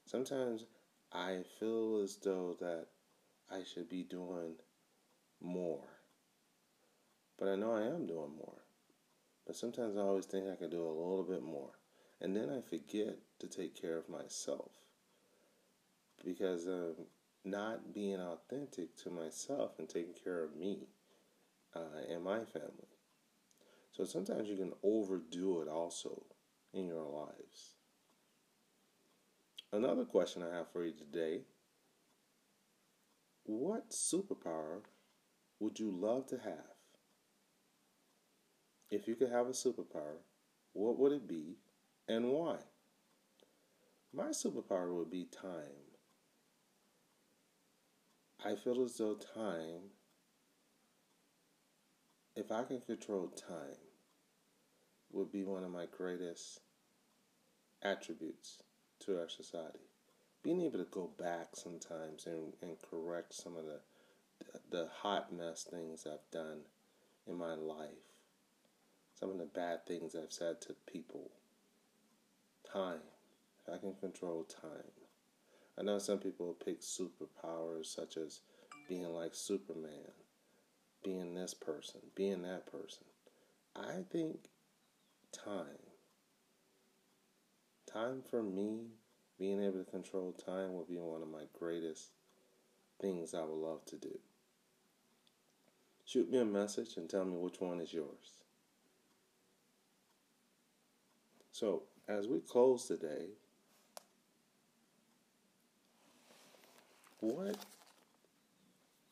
Sometimes 0.05 0.67
I 1.17 1.45
feel 1.59 2.03
as 2.05 2.19
though 2.23 2.57
that 2.61 2.89
I 3.51 3.63
should 3.65 3.89
be 3.89 4.03
doing 4.03 4.57
more. 5.41 5.89
But 7.39 7.49
I 7.49 7.57
know 7.57 7.73
I 7.73 7.87
am 7.87 8.07
doing 8.07 8.37
more. 8.37 8.61
But 9.47 9.57
sometimes 9.57 9.97
I 9.97 10.01
always 10.01 10.27
think 10.27 10.47
I 10.47 10.57
can 10.57 10.69
do 10.69 10.83
a 10.83 10.89
little 10.89 11.25
bit 11.27 11.43
more. 11.43 11.71
And 12.21 12.37
then 12.37 12.51
I 12.51 12.61
forget 12.61 13.17
to 13.39 13.49
take 13.49 13.81
care 13.81 13.97
of 13.97 14.11
myself 14.11 14.73
because 16.23 16.67
not 17.45 17.95
being 17.95 18.21
authentic 18.21 18.95
to 18.97 19.11
myself 19.11 19.79
and 19.79 19.89
taking 19.89 20.15
care 20.23 20.45
of 20.45 20.55
me 20.55 20.89
uh, 21.75 22.13
and 22.13 22.25
my 22.25 22.41
family. 22.41 22.93
So 23.93 24.05
sometimes 24.05 24.51
you 24.51 24.57
can 24.57 24.75
overdo 24.83 25.63
it 25.63 25.69
also 25.69 26.25
in 26.75 26.87
your 26.87 27.05
lives. 27.05 27.76
Another 29.73 30.05
question 30.05 30.43
I 30.43 30.57
have 30.57 30.71
for 30.73 30.85
you 30.85 30.93
today 30.93 31.41
what 33.45 33.91
superpower 33.91 34.83
would 35.61 35.79
you 35.79 35.91
love 35.91 36.27
to 36.27 36.39
have? 36.39 36.75
If 38.91 39.07
you 39.07 39.15
could 39.15 39.31
have 39.31 39.47
a 39.47 39.51
superpower, 39.51 40.19
what 40.73 40.99
would 40.99 41.13
it 41.13 41.29
be 41.29 41.57
and 42.09 42.31
why? 42.31 42.59
My 44.13 44.29
superpower 44.29 44.97
would 44.97 45.11
be 45.11 45.25
time. 45.25 45.93
I 48.45 48.55
feel 48.55 48.83
as 48.83 48.97
though 48.97 49.15
time, 49.15 49.91
if 52.37 52.53
I 52.53 52.65
can 52.65 52.81
control 52.81 53.29
time, 53.29 53.79
would 55.13 55.33
be 55.33 55.45
one 55.45 55.65
of 55.65 55.71
my 55.71 55.87
greatest 55.87 56.61
attributes 57.83 58.63
to 59.07 59.19
our 59.19 59.29
society. 59.29 59.91
Being 60.43 60.63
able 60.63 60.79
to 60.79 60.91
go 60.91 61.11
back 61.19 61.49
sometimes 61.55 62.27
and, 62.27 62.53
and 62.63 62.77
correct 62.91 63.35
some 63.35 63.57
of 63.57 63.65
the 63.65 63.81
the 64.71 64.89
hot 65.01 65.33
mess 65.33 65.65
things 65.65 66.07
I've 66.07 66.31
done 66.31 66.61
in 67.27 67.37
my 67.37 67.55
life, 67.55 67.89
some 69.15 69.31
of 69.31 69.39
the 69.39 69.47
bad 69.47 69.87
things 69.87 70.15
I've 70.15 70.33
said 70.33 70.61
to 70.63 70.75
people. 70.87 71.31
Time. 72.71 73.01
If 73.67 73.75
I 73.75 73.79
can 73.79 73.95
control 73.95 74.45
time. 74.45 74.93
I 75.79 75.83
know 75.83 75.99
some 75.99 76.19
people 76.19 76.57
pick 76.65 76.81
superpowers 76.81 77.87
such 77.87 78.17
as 78.17 78.41
being 78.89 79.09
like 79.13 79.35
Superman, 79.35 80.13
being 81.03 81.35
this 81.35 81.55
person, 81.55 82.01
being 82.15 82.43
that 82.43 82.71
person. 82.71 83.05
I 83.75 84.05
think 84.11 84.39
time. 85.33 85.96
Time 87.93 88.23
for 88.29 88.43
me, 88.43 88.81
being 89.39 89.63
able 89.63 89.85
to 89.85 89.91
control 89.91 90.33
time 90.33 90.75
will 90.75 90.87
be 90.89 90.99
one 90.99 91.23
of 91.23 91.29
my 91.29 91.45
greatest 91.59 92.11
things 93.01 93.35
I 93.35 93.41
would 93.41 93.57
love 93.57 93.85
to 93.87 93.97
do. 93.97 94.19
Shoot 96.05 96.31
me 96.31 96.39
a 96.39 96.45
message 96.45 96.97
and 96.97 97.09
tell 97.09 97.25
me 97.25 97.37
which 97.37 97.61
one 97.61 97.81
is 97.81 97.93
yours. 97.93 98.33
So, 101.53 101.85
as 102.09 102.29
we 102.29 102.41
close 102.41 102.87
today, 102.87 103.29
what 107.21 107.57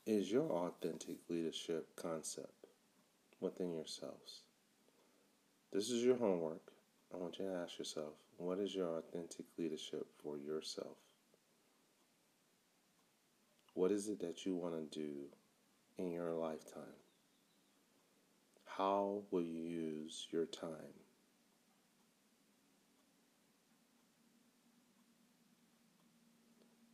is 0.05 0.31
your 0.31 0.49
authentic 0.51 1.17
leadership 1.27 1.87
concept 1.95 2.67
within 3.39 3.73
yourselves? 3.73 4.41
This 5.73 5.89
is 5.89 6.03
your 6.03 6.17
homework. 6.17 6.61
I 7.13 7.17
want 7.17 7.39
you 7.39 7.45
to 7.45 7.55
ask 7.55 7.77
yourself 7.79 8.13
what 8.37 8.59
is 8.59 8.75
your 8.75 8.97
authentic 8.97 9.45
leadership 9.57 10.07
for 10.21 10.37
yourself? 10.37 10.97
What 13.73 13.91
is 13.91 14.07
it 14.07 14.19
that 14.21 14.45
you 14.45 14.55
want 14.55 14.91
to 14.91 14.99
do 14.99 15.11
in 15.97 16.11
your 16.11 16.33
lifetime? 16.33 16.83
How 18.65 19.21
will 19.31 19.41
you 19.41 19.61
use 19.61 20.27
your 20.31 20.45
time? 20.45 20.93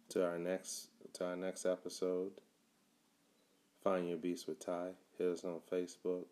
To 0.09 0.25
our 0.25 0.37
next 0.37 0.89
to 1.13 1.25
our 1.25 1.35
next 1.35 1.65
episode, 1.65 2.31
Find 3.83 4.07
Your 4.07 4.17
Beast 4.17 4.47
with 4.47 4.59
Ty. 4.63 4.89
Hit 5.17 5.27
us 5.27 5.43
on 5.43 5.59
Facebook. 5.71 6.25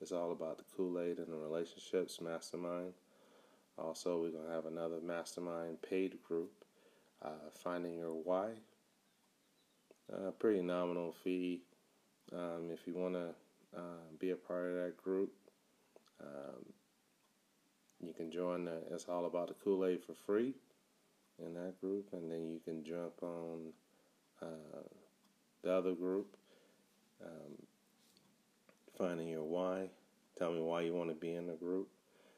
It's 0.00 0.12
all 0.12 0.32
about 0.32 0.58
the 0.58 0.64
Kool-Aid 0.76 1.18
and 1.18 1.28
the 1.28 1.36
relationships 1.36 2.20
mastermind. 2.20 2.94
Also, 3.80 4.20
we're 4.20 4.30
gonna 4.30 4.54
have 4.54 4.66
another 4.66 5.00
mastermind 5.02 5.80
paid 5.80 6.22
group, 6.22 6.52
uh, 7.22 7.48
Finding 7.64 7.96
Your 7.96 8.12
Why. 8.12 8.50
Uh, 10.12 10.32
pretty 10.32 10.60
nominal 10.60 11.12
fee 11.12 11.62
um, 12.32 12.68
if 12.70 12.86
you 12.86 12.94
want 12.94 13.14
to 13.14 13.28
uh, 13.76 14.02
be 14.18 14.30
a 14.30 14.36
part 14.36 14.66
of 14.66 14.74
that 14.74 14.96
group. 15.02 15.32
Um, 16.20 16.66
you 18.02 18.12
can 18.12 18.30
join 18.30 18.64
the 18.64 18.82
It's 18.90 19.06
All 19.06 19.24
About 19.26 19.48
the 19.48 19.54
Kool 19.54 19.86
Aid 19.86 20.02
for 20.04 20.14
free 20.14 20.54
in 21.38 21.54
that 21.54 21.80
group, 21.80 22.08
and 22.12 22.30
then 22.30 22.50
you 22.50 22.60
can 22.64 22.84
jump 22.84 23.22
on 23.22 23.72
uh, 24.42 24.88
the 25.62 25.72
other 25.72 25.92
group, 25.92 26.36
um, 27.24 27.66
Finding 28.98 29.28
Your 29.28 29.44
Why. 29.44 29.88
Tell 30.36 30.52
me 30.52 30.60
why 30.60 30.82
you 30.82 30.92
want 30.94 31.08
to 31.10 31.14
be 31.14 31.34
in 31.34 31.46
the 31.46 31.54
group. 31.54 31.88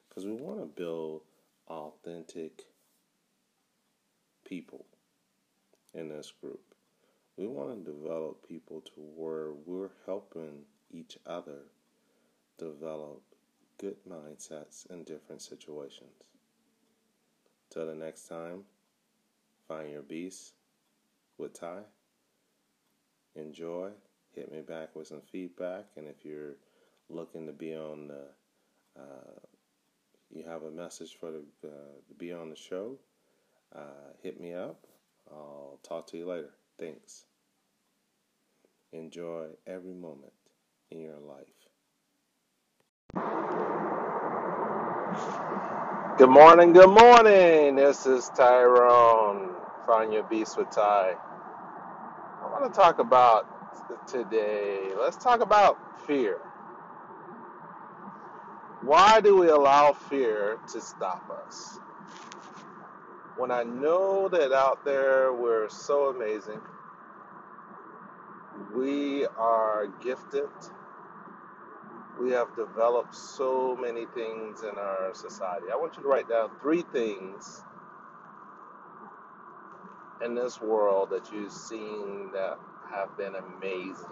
Because 0.08 0.26
we 0.26 0.32
want 0.32 0.60
to 0.60 0.66
build 0.66 1.22
authentic 1.68 2.64
people 4.44 4.86
in 5.94 6.08
this 6.08 6.32
group. 6.40 6.60
We 7.36 7.46
want 7.46 7.84
to 7.84 7.92
develop 7.92 8.46
people 8.46 8.80
to 8.82 8.92
where 8.96 9.52
we're 9.66 9.90
helping 10.06 10.64
each 10.90 11.16
other 11.26 11.62
develop 12.58 13.22
good 13.78 13.96
mindsets 14.08 14.88
in 14.90 15.04
different 15.04 15.42
situations. 15.42 16.10
Till 17.70 17.86
the 17.86 17.94
next 17.94 18.28
time, 18.28 18.64
find 19.66 19.90
your 19.90 20.02
beast 20.02 20.52
with 21.38 21.58
Ty. 21.58 21.78
Enjoy. 23.34 23.90
Hit 24.34 24.52
me 24.52 24.60
back 24.60 24.94
with 24.94 25.06
some 25.06 25.22
feedback, 25.30 25.86
and 25.96 26.06
if 26.06 26.24
you're 26.24 26.56
looking 27.08 27.46
to 27.46 27.52
be 27.52 27.74
on 27.74 28.08
the, 28.08 28.24
uh, 28.98 29.40
you 30.32 30.44
have 30.44 30.62
a 30.62 30.70
message 30.70 31.16
for 31.18 31.30
the 31.30 31.44
uh, 31.64 31.68
to 32.08 32.14
be 32.18 32.32
on 32.32 32.50
the 32.50 32.56
show, 32.56 32.98
uh, 33.74 34.12
hit 34.22 34.40
me 34.40 34.54
up. 34.54 34.86
I'll 35.30 35.78
talk 35.82 36.06
to 36.08 36.16
you 36.16 36.26
later. 36.26 36.50
Thanks. 36.78 37.26
Enjoy 38.92 39.46
every 39.66 39.94
moment 39.94 40.32
in 40.90 41.00
your 41.00 41.18
life. 41.18 41.46
Good 46.18 46.30
morning, 46.30 46.72
good 46.72 46.90
morning. 46.90 47.76
This 47.76 48.06
is 48.06 48.30
Tyrone. 48.36 49.54
Find 49.86 50.12
your 50.12 50.24
beast 50.24 50.56
with 50.56 50.70
Ty. 50.70 51.14
I 51.16 52.48
want 52.50 52.72
to 52.72 52.78
talk 52.78 52.98
about 52.98 53.46
today. 54.06 54.92
Let's 54.98 55.16
talk 55.16 55.40
about 55.40 56.06
fear. 56.06 56.40
Why 58.82 59.20
do 59.20 59.36
we 59.36 59.48
allow 59.48 59.92
fear 59.92 60.58
to 60.72 60.80
stop 60.80 61.30
us? 61.30 61.78
When 63.36 63.52
I 63.52 63.62
know 63.62 64.28
that 64.28 64.52
out 64.52 64.84
there 64.84 65.32
we're 65.32 65.68
so 65.68 66.08
amazing, 66.08 66.60
we 68.74 69.24
are 69.26 69.86
gifted, 70.02 70.48
we 72.20 72.32
have 72.32 72.56
developed 72.56 73.14
so 73.14 73.76
many 73.76 74.06
things 74.06 74.62
in 74.62 74.76
our 74.76 75.14
society. 75.14 75.66
I 75.72 75.76
want 75.76 75.96
you 75.96 76.02
to 76.02 76.08
write 76.08 76.28
down 76.28 76.50
three 76.60 76.82
things 76.82 77.62
in 80.24 80.34
this 80.34 80.60
world 80.60 81.10
that 81.10 81.32
you've 81.32 81.52
seen 81.52 82.30
that 82.32 82.58
have 82.90 83.16
been 83.16 83.34
amazing. 83.36 84.06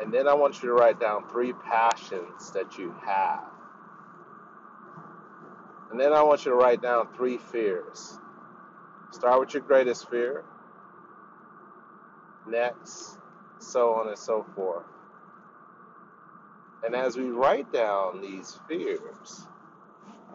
And 0.00 0.12
then 0.12 0.28
I 0.28 0.34
want 0.34 0.62
you 0.62 0.68
to 0.68 0.74
write 0.74 1.00
down 1.00 1.28
three 1.28 1.52
passions 1.52 2.52
that 2.52 2.78
you 2.78 2.94
have. 3.04 3.44
And 5.90 5.98
then 5.98 6.12
I 6.12 6.22
want 6.22 6.44
you 6.44 6.52
to 6.52 6.56
write 6.56 6.82
down 6.82 7.08
three 7.16 7.38
fears. 7.38 8.18
Start 9.10 9.40
with 9.40 9.54
your 9.54 9.62
greatest 9.62 10.08
fear. 10.10 10.44
Next, 12.46 13.18
so 13.58 13.94
on 13.94 14.08
and 14.08 14.18
so 14.18 14.44
forth. 14.54 14.84
And 16.84 16.94
as 16.94 17.16
we 17.16 17.30
write 17.30 17.72
down 17.72 18.20
these 18.20 18.58
fears, 18.68 19.46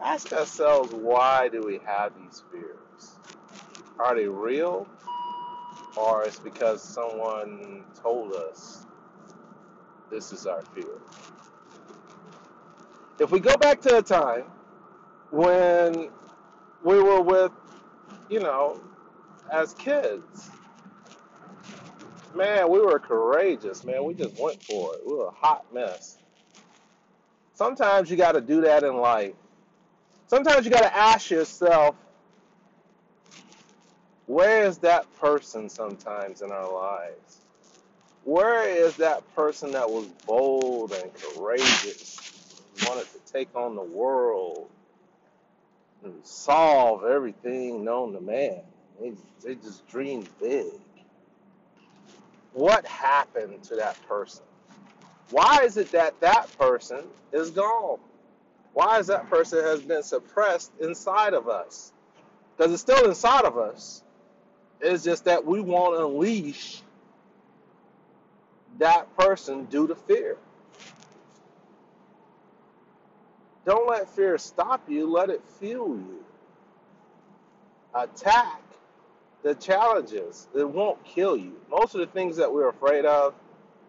ask 0.02 0.32
ourselves 0.32 0.92
why 0.92 1.48
do 1.48 1.62
we 1.62 1.80
have 1.86 2.12
these 2.20 2.42
fears? 2.52 3.14
Are 3.98 4.14
they 4.14 4.28
real? 4.28 4.86
Or 5.96 6.24
it's 6.24 6.38
because 6.38 6.82
someone 6.82 7.84
told 8.02 8.34
us 8.34 8.84
this 10.10 10.32
is 10.32 10.46
our 10.46 10.62
fear? 10.74 10.98
If 13.18 13.30
we 13.30 13.40
go 13.40 13.56
back 13.56 13.80
to 13.82 13.98
a 13.98 14.02
time 14.02 14.44
when 15.30 16.10
we 16.82 17.00
were 17.00 17.20
with, 17.20 17.52
you 18.28 18.40
know, 18.40 18.80
as 19.50 19.74
kids, 19.74 20.50
man, 22.34 22.70
we 22.70 22.80
were 22.80 22.98
courageous, 22.98 23.84
man. 23.84 24.04
We 24.04 24.14
just 24.14 24.38
went 24.40 24.62
for 24.62 24.94
it. 24.94 25.06
We 25.06 25.14
were 25.14 25.26
a 25.26 25.30
hot 25.30 25.72
mess. 25.72 26.18
Sometimes 27.54 28.10
you 28.10 28.16
got 28.16 28.32
to 28.32 28.40
do 28.40 28.62
that 28.62 28.82
in 28.82 28.96
life. 28.96 29.34
Sometimes 30.26 30.64
you 30.64 30.72
got 30.72 30.82
to 30.82 30.96
ask 30.96 31.30
yourself, 31.30 31.94
where 34.26 34.64
is 34.64 34.78
that 34.78 35.12
person 35.18 35.68
sometimes 35.68 36.42
in 36.42 36.50
our 36.50 36.72
lives? 36.72 37.43
Where 38.24 38.68
is 38.68 38.96
that 38.96 39.22
person 39.36 39.72
that 39.72 39.90
was 39.90 40.06
bold 40.26 40.92
and 40.92 41.12
courageous, 41.14 42.18
wanted 42.86 43.06
to 43.12 43.32
take 43.32 43.54
on 43.54 43.76
the 43.76 43.82
world 43.82 44.70
and 46.04 46.14
solve 46.24 47.04
everything 47.04 47.84
known 47.84 48.12
to 48.14 48.20
man? 48.20 48.62
They, 49.00 49.12
they 49.44 49.54
just 49.56 49.86
dreamed 49.88 50.28
big. 50.40 50.72
what 52.54 52.86
happened 52.86 53.62
to 53.64 53.76
that 53.76 53.98
person? 54.08 54.44
Why 55.30 55.62
is 55.64 55.78
it 55.78 55.92
that 55.92 56.20
that 56.20 56.56
person 56.58 57.04
is 57.32 57.50
gone? 57.50 58.00
Why 58.74 59.00
is 59.00 59.08
that 59.08 59.30
person 59.30 59.64
has 59.64 59.82
been 59.82 60.04
suppressed 60.04 60.72
inside 60.80 61.34
of 61.34 61.48
us? 61.48 61.92
Because 62.56 62.72
it's 62.72 62.82
still 62.82 63.06
inside 63.08 63.46
of 63.46 63.58
us. 63.58 64.04
It's 64.80 65.04
just 65.04 65.26
that 65.26 65.46
we 65.46 65.60
won't 65.60 66.00
unleash 66.00 66.83
that 68.78 69.16
person 69.16 69.64
due 69.66 69.86
to 69.86 69.94
fear. 69.94 70.36
Don't 73.64 73.88
let 73.88 74.08
fear 74.10 74.36
stop 74.36 74.88
you, 74.88 75.10
let 75.10 75.30
it 75.30 75.42
fuel 75.58 75.96
you. 75.96 76.24
Attack 77.94 78.60
the 79.42 79.54
challenges. 79.54 80.48
It 80.54 80.68
won't 80.68 81.02
kill 81.04 81.36
you. 81.36 81.54
Most 81.70 81.94
of 81.94 82.00
the 82.00 82.06
things 82.06 82.36
that 82.36 82.52
we're 82.52 82.68
afraid 82.68 83.04
of, 83.04 83.34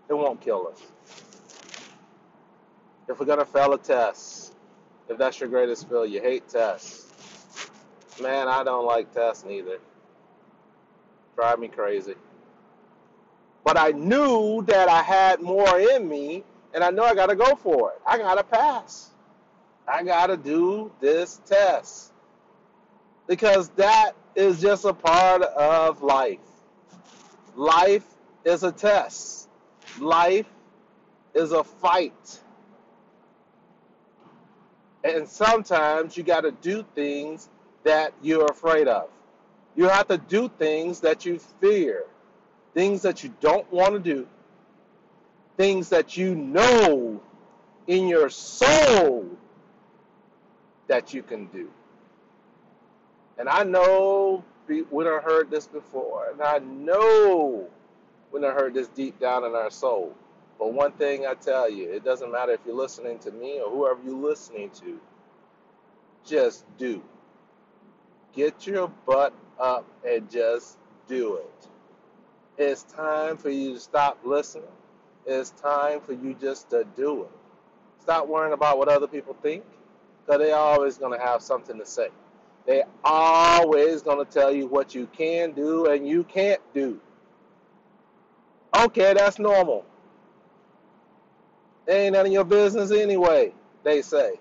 it 0.10 0.14
won't 0.14 0.40
kill 0.42 0.68
us. 0.68 0.82
If 3.08 3.20
we're 3.20 3.26
going 3.26 3.40
to 3.40 3.46
fail 3.46 3.74
a 3.74 3.78
test, 3.78 4.54
if 5.10 5.18
that's 5.18 5.40
your 5.40 5.50
greatest 5.50 5.88
fear, 5.90 6.06
you 6.06 6.22
hate 6.22 6.48
tests. 6.48 7.12
Man, 8.22 8.48
I 8.48 8.64
don't 8.64 8.86
like 8.86 9.14
tests 9.14 9.44
neither. 9.46 9.80
Drive 11.36 11.60
me 11.60 11.68
crazy. 11.68 12.16
But 13.66 13.80
I 13.80 13.90
knew 13.90 14.62
that 14.68 14.88
I 14.90 15.02
had 15.02 15.42
more 15.42 15.80
in 15.80 16.08
me, 16.08 16.44
and 16.76 16.84
I 16.84 16.92
know 16.92 17.04
I 17.04 17.16
got 17.16 17.30
to 17.32 17.36
go 17.36 17.56
for 17.56 17.94
it. 17.94 18.02
I 18.06 18.20
got 18.20 18.36
to 18.36 18.44
pass. 18.44 19.10
I 19.88 20.04
got 20.04 20.28
to 20.28 20.38
do 20.38 20.92
this 21.02 21.42
test. 21.48 22.14
Because 23.28 23.70
that 23.70 24.12
is 24.36 24.62
just 24.62 24.86
a 24.86 24.94
part 24.94 25.42
of 25.42 26.04
life. 26.04 26.38
Life 27.56 28.06
is 28.44 28.64
a 28.64 28.72
test. 28.72 29.50
Life 30.00 30.48
is 31.34 31.52
a 31.52 31.64
fight. 31.64 32.40
And 35.04 35.28
sometimes 35.28 36.16
you 36.16 36.22
got 36.22 36.42
to 36.42 36.52
do 36.52 36.86
things 36.94 37.50
that 37.84 38.14
you're 38.22 38.46
afraid 38.46 38.88
of. 38.88 39.10
You 39.76 39.90
have 39.90 40.08
to 40.10 40.20
do 40.20 40.50
things 40.50 41.00
that 41.00 41.26
you 41.26 41.40
fear 41.60 42.04
things 42.76 43.02
that 43.02 43.24
you 43.24 43.34
don't 43.42 43.72
want 43.74 43.94
to 43.94 44.00
do, 44.00 44.28
things 45.58 45.90
that 45.90 46.16
you 46.16 46.36
know 46.36 47.20
in 47.88 48.08
your 48.08 48.30
soul 48.30 49.26
that 50.88 51.14
you 51.14 51.24
can 51.24 51.46
do. 51.48 51.70
And 53.40 53.50
I 53.50 53.64
know 53.64 54.44
when 54.90 55.08
I 55.08 55.20
heard 55.20 55.50
this 55.50 55.68
before, 55.68 56.30
and 56.32 56.42
I 56.42 56.60
know 56.60 57.68
when 58.32 58.44
I 58.44 58.52
heard 58.52 58.74
this 58.74 58.88
deep 58.90 59.20
down 59.20 59.46
in 59.46 59.56
our 59.56 59.72
soul. 59.72 60.14
But 60.60 60.74
one 60.74 60.92
thing 60.94 61.26
I 61.26 61.34
tell 61.34 61.70
you, 61.70 61.90
it 61.92 62.04
doesn't 62.04 62.32
matter 62.32 62.54
if 62.54 62.60
you're 62.66 62.76
listening 62.76 63.20
to 63.20 63.32
me 63.32 63.60
or 63.60 63.70
whoever 63.70 64.00
you're 64.06 64.16
listening 64.16 64.70
to, 64.82 65.00
just 66.26 66.66
do. 66.78 67.02
Get 68.34 68.68
your 68.68 68.90
butt 69.06 69.34
up 69.60 69.86
and 70.06 70.30
just 70.30 70.78
do 71.08 71.38
it. 71.38 71.68
It's 72.58 72.84
time 72.84 73.38
for 73.38 73.50
you 73.50 73.74
to 73.74 73.80
stop 73.80 74.20
listening. 74.24 74.66
It's 75.26 75.50
time 75.50 76.00
for 76.02 76.14
you 76.14 76.36
just 76.40 76.70
to 76.70 76.86
do 76.96 77.24
it. 77.24 77.32
Stop 78.02 78.28
worrying 78.28 78.54
about 78.54 78.78
what 78.78 78.88
other 78.88 79.08
people 79.08 79.36
think, 79.42 79.64
because 80.26 80.40
they're 80.40 80.56
always 80.56 80.98
going 80.98 81.18
to 81.18 81.26
have 81.26 81.42
something 81.42 81.78
to 81.78 81.86
say. 81.86 82.10
They're 82.66 82.86
always 83.04 84.02
going 84.02 84.24
to 84.24 84.32
tell 84.32 84.54
you 84.54 84.68
what 84.68 84.96
you 84.96 85.08
can 85.08 85.52
do 85.52 85.88
and 85.88 86.08
you 86.08 86.24
can't 86.24 86.62
do. 86.74 87.00
Okay, 88.78 89.14
that's 89.14 89.40
normal. 89.40 89.86
It 91.88 91.94
ain't 91.94 92.14
none 92.14 92.26
of 92.26 92.32
your 92.32 92.44
business 92.44 92.92
anyway, 92.92 93.54
they 93.84 94.02
say. 94.02 94.34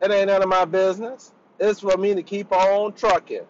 It 0.00 0.10
ain't 0.10 0.28
none 0.28 0.42
of 0.42 0.48
my 0.48 0.64
business. 0.64 1.32
It's 1.58 1.80
for 1.80 1.96
me 1.96 2.14
to 2.14 2.22
keep 2.22 2.52
on 2.52 2.94
trucking. 2.94 3.46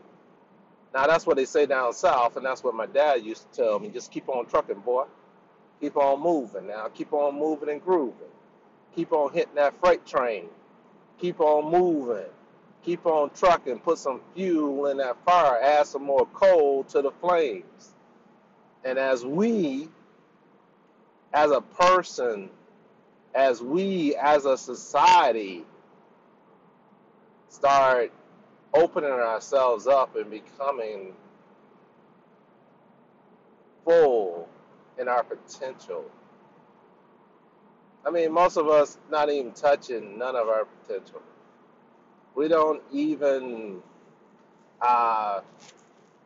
Now 0.93 1.07
that's 1.07 1.27
what 1.27 1.37
they 1.37 1.45
say 1.45 1.67
down 1.67 1.93
south, 1.93 2.37
and 2.37 2.45
that's 2.45 2.65
what 2.65 2.75
my 2.75 2.87
dad 2.87 3.25
used 3.25 3.51
to 3.53 3.63
tell 3.63 3.79
me. 3.79 3.89
Just 3.89 4.11
keep 4.11 4.29
on 4.29 4.47
trucking, 4.47 4.81
boy. 4.81 5.05
Keep 5.81 5.97
on 5.97 6.21
moving 6.21 6.67
now. 6.67 6.89
Keep 6.89 7.13
on 7.13 7.39
moving 7.39 7.71
and 7.71 7.83
grooving. 7.83 8.29
Keep 8.95 9.13
on 9.13 9.33
hitting 9.33 9.55
that 9.55 9.79
freight 9.81 10.05
train. 10.05 10.49
Keep 11.19 11.41
on 11.41 11.71
moving. 11.71 12.29
Keep 12.85 13.07
on 13.07 13.31
trucking. 13.31 13.79
Put 13.79 13.99
some 13.99 14.21
fuel 14.35 14.87
in 14.87 14.99
that 14.99 15.17
fire. 15.25 15.61
Add 15.63 15.87
some 15.87 16.03
more 16.03 16.27
coal 16.27 16.85
to 16.85 17.03
the 17.03 17.11
flames. 17.13 17.95
And 18.85 18.99
as 18.99 19.25
we, 19.25 19.89
as 21.33 21.51
a 21.51 21.61
person, 21.61 22.51
as 23.35 23.63
we, 23.63 24.17
as 24.17 24.45
a 24.45 24.59
society, 24.59 25.65
start 27.49 28.13
opening 28.75 29.11
ourselves 29.11 29.87
up 29.87 30.17
and 30.17 30.31
becoming 30.31 31.15
full 33.85 34.49
in 34.99 35.09
our 35.09 35.23
potential. 35.25 36.05
I 38.07 38.11
mean, 38.11 38.33
most 38.33 38.57
of 38.57 38.69
us 38.69 38.99
not 39.11 39.31
even 39.31 39.53
touching 39.53 40.19
none 40.19 40.37
of 40.37 40.49
our 40.49 40.65
potential. 40.65 41.23
We 42.35 42.49
don't 42.49 42.83
even 42.93 43.83
uh, 44.81 45.41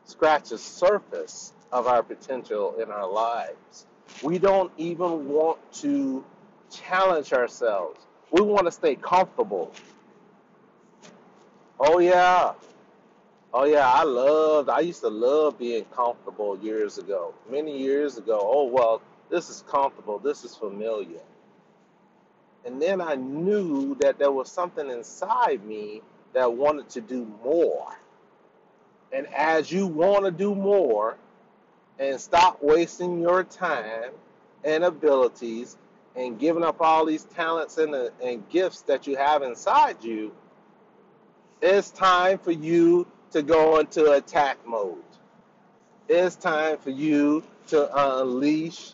scratch 0.05 0.51
the 0.51 0.59
surface 0.59 1.53
of 1.73 1.87
our 1.87 2.03
potential 2.03 2.77
in 2.81 2.91
our 2.91 3.11
lives. 3.11 3.87
We 4.23 4.39
don't 4.39 4.71
even 4.77 5.29
want 5.29 5.59
to 5.75 6.25
challenge 6.71 7.33
ourselves. 7.33 8.07
We 8.31 8.43
want 8.43 8.67
to 8.67 8.73
stay 8.73 8.97
comfortable. 8.97 9.73
Oh 11.79 11.99
yeah. 11.99 12.55
Oh 13.53 13.65
yeah, 13.65 13.89
I 13.89 14.05
loved 14.05 14.69
I 14.69 14.81
used 14.81 15.01
to 15.03 15.09
love 15.09 15.59
being 15.59 15.85
comfortable 15.87 16.59
years 16.59 16.99
ago. 16.99 17.35
Many 17.51 17.79
years 17.79 18.19
ago. 18.19 18.41
Oh 18.43 18.65
well, 18.67 19.03
this 19.31 19.51
is 19.51 19.65
comfortable. 19.69 20.19
This 20.19 20.45
is 20.45 20.57
familiar. 20.57 21.21
And 22.65 22.81
then 22.81 23.01
I 23.01 23.15
knew 23.15 23.95
that 23.97 24.19
there 24.19 24.33
was 24.33 24.51
something 24.51 24.89
inside 24.91 25.65
me 25.65 26.03
that 26.33 26.53
wanted 26.53 26.89
to 26.91 27.01
do 27.01 27.27
more. 27.45 27.95
And 29.13 29.27
as 29.35 29.71
you 29.71 29.87
want 29.87 30.25
to 30.25 30.31
do 30.31 30.55
more 30.55 31.17
and 31.99 32.21
stop 32.21 32.63
wasting 32.63 33.21
your 33.21 33.45
time 33.45 34.11
and 34.65 34.85
abilities 34.85 35.77
and 36.17 36.39
giving 36.39 36.65
up 36.65 36.81
all 36.81 37.05
these 37.07 37.25
talents 37.25 37.79
and, 37.79 37.95
uh, 37.95 38.11
and 38.23 38.49
gifts 38.49 38.83
that 38.83 39.07
you 39.07 39.17
have 39.17 39.43
inside 39.43 40.03
you, 40.03 40.33
it's 41.65 41.91
time 41.91 42.39
for 42.39 42.53
you 42.53 43.07
to 43.33 43.43
go 43.43 43.79
into 43.79 44.13
attack 44.13 44.59
mode. 44.67 44.99
It's 46.09 46.37
time 46.37 46.77
for 46.77 46.91
you 46.91 47.43
to 47.69 48.19
unleash 48.21 48.93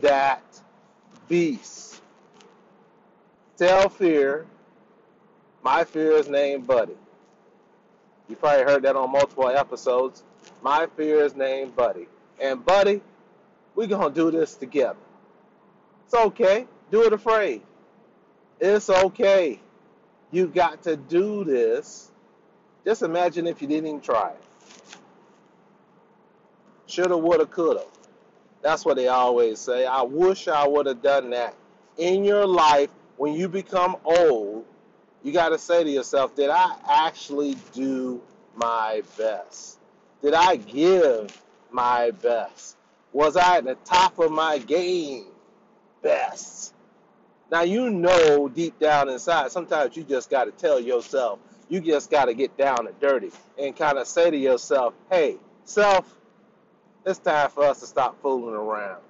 that 0.00 0.42
beast. 1.28 2.00
Tell 3.58 3.90
fear, 3.90 4.46
my 5.62 5.84
fear 5.84 6.12
is 6.12 6.26
named 6.26 6.66
Buddy. 6.66 6.96
You 8.30 8.36
probably 8.36 8.64
heard 8.64 8.82
that 8.84 8.96
on 8.96 9.12
multiple 9.12 9.48
episodes. 9.48 10.22
My 10.62 10.86
fear 10.96 11.22
is 11.22 11.36
named 11.36 11.76
Buddy. 11.76 12.08
And 12.40 12.64
Buddy, 12.64 13.02
we're 13.74 13.88
going 13.88 14.14
to 14.14 14.14
do 14.14 14.30
this 14.30 14.54
together. 14.54 14.98
It's 16.06 16.14
okay. 16.14 16.66
Do 16.90 17.02
it 17.02 17.12
afraid. 17.12 17.60
It's 18.58 18.88
okay. 18.88 19.60
You 20.30 20.46
got 20.46 20.82
to 20.84 20.96
do 20.96 21.44
this. 21.44 22.10
Just 22.84 23.02
imagine 23.02 23.46
if 23.46 23.60
you 23.60 23.68
didn't 23.68 23.86
even 23.88 24.00
try 24.00 24.30
it. 24.30 24.44
Shoulda, 26.86 27.16
woulda, 27.16 27.46
coulda. 27.46 27.84
That's 28.62 28.84
what 28.84 28.96
they 28.96 29.08
always 29.08 29.58
say. 29.58 29.86
I 29.86 30.02
wish 30.02 30.48
I 30.48 30.66
would 30.66 30.86
have 30.86 31.02
done 31.02 31.30
that. 31.30 31.54
In 31.96 32.24
your 32.24 32.46
life, 32.46 32.90
when 33.16 33.34
you 33.34 33.48
become 33.48 33.96
old, 34.04 34.66
you 35.22 35.32
got 35.32 35.50
to 35.50 35.58
say 35.58 35.84
to 35.84 35.90
yourself, 35.90 36.34
did 36.34 36.50
I 36.50 36.76
actually 36.88 37.56
do 37.72 38.22
my 38.54 39.02
best? 39.18 39.78
Did 40.22 40.34
I 40.34 40.56
give 40.56 41.42
my 41.70 42.10
best? 42.10 42.76
Was 43.12 43.36
I 43.36 43.58
at 43.58 43.64
the 43.64 43.74
top 43.84 44.18
of 44.18 44.30
my 44.30 44.58
game 44.58 45.26
best? 46.02 46.74
Now 47.50 47.62
you 47.62 47.90
know 47.90 48.48
deep 48.48 48.78
down 48.78 49.08
inside, 49.08 49.50
sometimes 49.50 49.96
you 49.96 50.04
just 50.04 50.30
got 50.30 50.44
to 50.44 50.52
tell 50.52 50.78
yourself, 50.78 51.40
you 51.68 51.80
just 51.80 52.10
got 52.10 52.26
to 52.26 52.34
get 52.34 52.56
down 52.56 52.86
and 52.86 52.98
dirty 53.00 53.30
and 53.58 53.74
kind 53.76 53.98
of 53.98 54.06
say 54.06 54.30
to 54.30 54.36
yourself, 54.36 54.94
hey, 55.10 55.36
self, 55.64 56.16
it's 57.04 57.18
time 57.18 57.50
for 57.50 57.64
us 57.64 57.80
to 57.80 57.86
stop 57.86 58.20
fooling 58.22 58.54
around. 58.54 59.02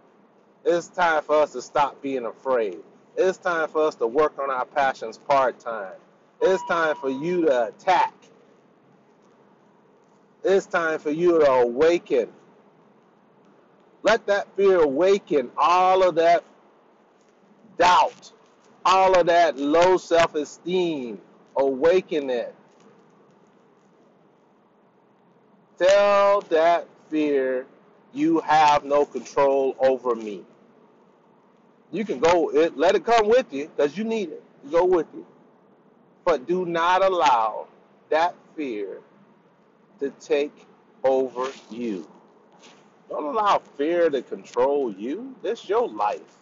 It's 0.64 0.88
time 0.88 1.22
for 1.22 1.37
us 1.42 1.53
to 1.53 1.62
stop 1.62 2.00
being 2.03 2.24
afraid. 2.24 2.79
It's 3.16 3.38
time 3.38 3.68
for 3.68 3.87
us 3.87 3.94
to 3.96 4.07
work 4.07 4.38
on 4.38 4.50
our 4.50 4.64
passions 4.64 5.18
part 5.18 5.59
time. 5.59 5.94
It's 6.40 6.62
time 6.64 6.96
for 6.96 7.11
you 7.11 7.46
to 7.46 7.66
attack. 7.66 8.14
It's 10.42 10.64
time 10.66 10.98
for 10.98 11.11
you 11.11 11.40
to 11.40 11.50
awaken. 11.50 12.31
Let 14.03 14.26
that 14.26 14.55
fear 14.57 14.81
awaken 14.81 15.50
all 15.59 16.03
of 16.03 16.14
that 16.14 16.44
doubt, 17.81 18.33
all 18.85 19.19
of 19.19 19.27
that 19.27 19.57
low 19.57 19.97
self 19.97 20.35
esteem. 20.35 21.21
Awaken 21.57 22.31
it. 22.31 22.55
Tell 25.79 26.43
that 26.43 26.87
fear 27.09 27.66
you 28.12 28.40
have 28.40 28.85
no 28.85 29.05
control 29.05 29.75
over 29.81 30.14
me. 30.14 30.45
You 31.90 32.05
can 32.05 32.21
go, 32.21 32.51
it, 32.51 32.77
let 32.77 32.95
it 32.95 33.05
come 33.05 33.29
with 33.29 33.53
you 33.53 33.69
because 33.69 33.97
you 33.99 34.05
need 34.05 34.31
it. 34.31 34.45
Go 34.71 34.85
with 34.85 35.07
you. 35.12 35.27
But 36.25 36.47
do 36.47 36.66
not 36.66 37.03
allow 37.03 37.66
that 38.11 38.35
fear 38.55 39.01
to 39.99 40.11
take 40.21 40.66
over 41.03 41.51
you. 41.71 42.09
Don't 43.09 43.25
allow 43.25 43.59
fear 43.59 44.09
to 44.11 44.23
control 44.23 44.93
you. 44.93 45.35
This 45.43 45.69
your 45.69 45.88
life. 45.88 46.39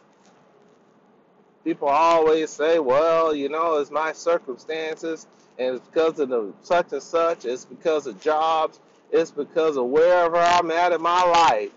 People 1.69 1.89
always 1.89 2.49
say, 2.49 2.79
well, 2.79 3.35
you 3.35 3.51
know, 3.51 3.77
it's 3.77 3.91
my 3.91 4.11
circumstances 4.13 5.27
and 5.59 5.77
it's 5.77 5.87
because 5.87 6.19
of 6.19 6.31
the 6.31 6.55
such 6.63 6.95
and 6.95 7.03
such, 7.03 7.45
it's 7.45 7.67
because 7.67 8.07
of 8.07 8.19
jobs, 8.23 8.81
it's 9.11 9.31
because 9.31 9.77
of 9.77 9.85
wherever 9.89 10.39
I'm 10.39 10.71
at 10.71 10.93
in 10.93 11.03
my 11.03 11.23
life. 11.23 11.71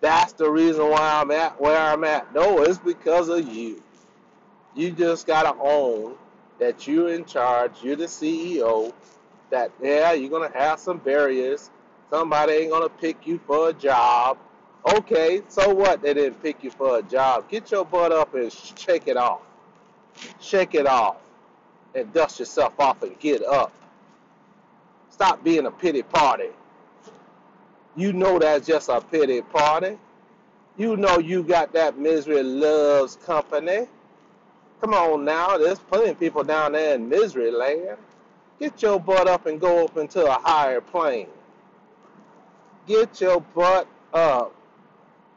That's 0.00 0.32
the 0.32 0.50
reason 0.50 0.90
why 0.90 1.20
I'm 1.20 1.30
at 1.30 1.60
where 1.60 1.78
I'm 1.78 2.02
at. 2.02 2.34
No, 2.34 2.62
it's 2.62 2.78
because 2.78 3.28
of 3.28 3.46
you. 3.46 3.80
You 4.74 4.90
just 4.90 5.24
got 5.24 5.42
to 5.44 5.56
own 5.62 6.16
that 6.58 6.88
you're 6.88 7.14
in 7.14 7.26
charge, 7.26 7.84
you're 7.84 7.94
the 7.94 8.06
CEO, 8.06 8.92
that, 9.50 9.70
yeah, 9.80 10.14
you're 10.14 10.50
to 10.50 10.58
have 10.58 10.80
some 10.80 10.98
barriers. 10.98 11.70
Somebody 12.10 12.54
ain't 12.54 12.72
to 12.72 12.88
pick 12.88 13.24
you 13.24 13.38
for 13.46 13.68
a 13.68 13.72
job. 13.72 14.36
Okay, 14.86 15.42
so 15.48 15.74
what? 15.74 16.00
They 16.02 16.14
didn't 16.14 16.42
pick 16.42 16.62
you 16.62 16.70
for 16.70 16.98
a 16.98 17.02
job. 17.02 17.48
Get 17.50 17.70
your 17.72 17.84
butt 17.84 18.12
up 18.12 18.34
and 18.34 18.52
shake 18.52 19.08
it 19.08 19.16
off. 19.16 19.40
Shake 20.40 20.74
it 20.74 20.86
off 20.86 21.16
and 21.94 22.12
dust 22.12 22.38
yourself 22.38 22.78
off 22.78 23.02
and 23.02 23.18
get 23.18 23.44
up. 23.44 23.72
Stop 25.10 25.42
being 25.42 25.66
a 25.66 25.70
pity 25.70 26.02
party. 26.02 26.50
You 27.96 28.12
know 28.12 28.38
that's 28.38 28.66
just 28.66 28.88
a 28.88 29.00
pity 29.00 29.40
party. 29.40 29.98
You 30.76 30.96
know 30.96 31.18
you 31.18 31.42
got 31.42 31.72
that 31.72 31.98
misery 31.98 32.42
loves 32.42 33.16
company. 33.16 33.86
Come 34.80 34.94
on 34.94 35.24
now, 35.24 35.56
there's 35.56 35.78
plenty 35.78 36.10
of 36.10 36.20
people 36.20 36.44
down 36.44 36.72
there 36.72 36.94
in 36.94 37.08
misery 37.08 37.50
land. 37.50 37.96
Get 38.60 38.82
your 38.82 39.00
butt 39.00 39.28
up 39.28 39.46
and 39.46 39.60
go 39.60 39.84
up 39.84 39.96
into 39.96 40.24
a 40.24 40.38
higher 40.40 40.80
plane. 40.82 41.28
Get 42.86 43.20
your 43.20 43.40
butt 43.40 43.88
up. 44.12 44.55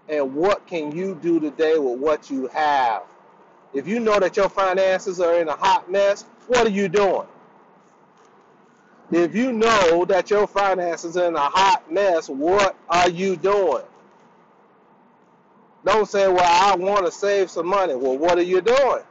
And 0.09 0.33
what 0.33 0.65
can 0.65 0.91
you 0.91 1.15
do 1.21 1.39
today 1.39 1.77
with 1.77 1.99
what 1.99 2.31
you 2.31 2.47
have? 2.47 3.03
If 3.73 3.87
you 3.87 3.99
know 3.99 4.19
that 4.19 4.35
your 4.35 4.49
finances 4.49 5.19
are 5.19 5.39
in 5.39 5.47
a 5.47 5.55
hot 5.55 5.89
mess, 5.91 6.25
what 6.47 6.65
are 6.65 6.71
you 6.71 6.89
doing? 6.89 7.27
If 9.11 9.35
you 9.35 9.51
know 9.51 10.05
that 10.05 10.29
your 10.29 10.47
finances 10.47 11.15
are 11.15 11.27
in 11.27 11.35
a 11.35 11.39
hot 11.39 11.91
mess, 11.91 12.29
what 12.29 12.75
are 12.89 13.09
you 13.09 13.35
doing? 13.35 13.83
Don't 15.85 16.07
say, 16.07 16.27
well, 16.27 16.43
I 16.43 16.75
want 16.75 17.05
to 17.05 17.11
save 17.11 17.49
some 17.49 17.67
money. 17.67 17.95
Well, 17.95 18.17
what 18.17 18.37
are 18.37 18.43
you 18.43 18.61
doing? 18.61 19.03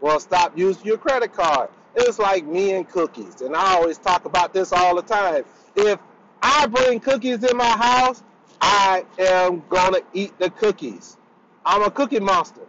Well, 0.00 0.20
stop 0.20 0.56
using 0.56 0.86
your 0.86 0.98
credit 0.98 1.32
card. 1.32 1.70
It's 1.94 2.18
like 2.18 2.44
me 2.44 2.72
and 2.72 2.88
cookies. 2.88 3.40
And 3.40 3.56
I 3.56 3.74
always 3.74 3.98
talk 3.98 4.24
about 4.24 4.54
this 4.54 4.72
all 4.72 4.94
the 4.94 5.02
time. 5.02 5.44
If 5.76 5.98
I 6.42 6.66
bring 6.66 7.00
cookies 7.00 7.42
in 7.42 7.56
my 7.56 7.64
house, 7.68 8.22
I 8.60 9.04
am 9.18 9.62
going 9.68 9.94
to 9.94 10.02
eat 10.12 10.38
the 10.38 10.50
cookies. 10.50 11.16
I'm 11.64 11.82
a 11.82 11.90
cookie 11.90 12.20
monster. 12.20 12.62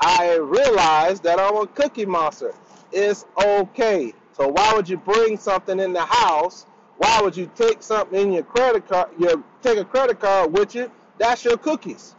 I 0.00 0.36
realize 0.36 1.20
that 1.20 1.38
I'm 1.38 1.56
a 1.56 1.66
cookie 1.66 2.06
monster. 2.06 2.54
It's 2.92 3.26
okay. 3.42 4.14
So 4.32 4.48
why 4.48 4.72
would 4.74 4.88
you 4.88 4.98
bring 4.98 5.38
something 5.38 5.80
in 5.80 5.92
the 5.92 6.04
house? 6.04 6.66
Why 6.98 7.20
would 7.22 7.36
you 7.36 7.50
take 7.54 7.82
something 7.82 8.20
in 8.20 8.32
your 8.32 8.42
credit 8.42 8.88
card? 8.88 9.10
You 9.18 9.44
take 9.62 9.78
a 9.78 9.84
credit 9.84 10.20
card 10.20 10.52
with 10.52 10.74
you. 10.74 10.90
That's 11.18 11.44
your 11.44 11.56
cookies. 11.56 12.14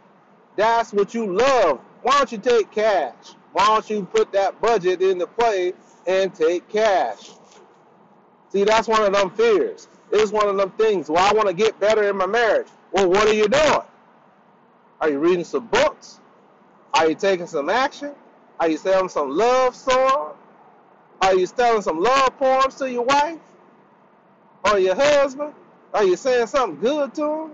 That's 0.55 0.93
what 0.93 1.13
you 1.13 1.31
love. 1.37 1.79
Why 2.01 2.17
don't 2.17 2.31
you 2.31 2.37
take 2.37 2.71
cash? 2.71 3.13
Why 3.53 3.65
don't 3.67 3.89
you 3.89 4.05
put 4.05 4.31
that 4.33 4.59
budget 4.61 5.01
into 5.01 5.27
play 5.27 5.73
and 6.05 6.33
take 6.33 6.67
cash? 6.69 7.31
See, 8.49 8.63
that's 8.63 8.87
one 8.87 9.03
of 9.03 9.13
them 9.13 9.29
fears. 9.31 9.87
It's 10.11 10.31
one 10.31 10.47
of 10.47 10.57
them 10.57 10.71
things. 10.71 11.09
Well, 11.09 11.23
I 11.23 11.35
want 11.35 11.47
to 11.47 11.53
get 11.53 11.79
better 11.79 12.09
in 12.09 12.17
my 12.17 12.27
marriage. 12.27 12.67
Well, 12.91 13.09
what 13.09 13.27
are 13.27 13.33
you 13.33 13.47
doing? 13.47 13.81
Are 15.01 15.09
you 15.09 15.19
reading 15.19 15.45
some 15.45 15.67
books? 15.67 16.19
Are 16.93 17.09
you 17.09 17.15
taking 17.15 17.47
some 17.47 17.69
action? 17.69 18.13
Are 18.59 18.69
you 18.69 18.77
selling 18.77 19.09
some 19.09 19.29
love 19.29 19.75
song? 19.75 20.33
Are 21.21 21.35
you 21.35 21.45
telling 21.47 21.81
some 21.81 21.99
love 21.99 22.37
poems 22.37 22.75
to 22.75 22.91
your 22.91 23.03
wife 23.03 23.39
or 24.63 24.79
your 24.79 24.95
husband? 24.95 25.53
Are 25.93 26.03
you 26.03 26.15
saying 26.15 26.47
something 26.47 26.79
good 26.79 27.13
to 27.15 27.21
them? 27.21 27.51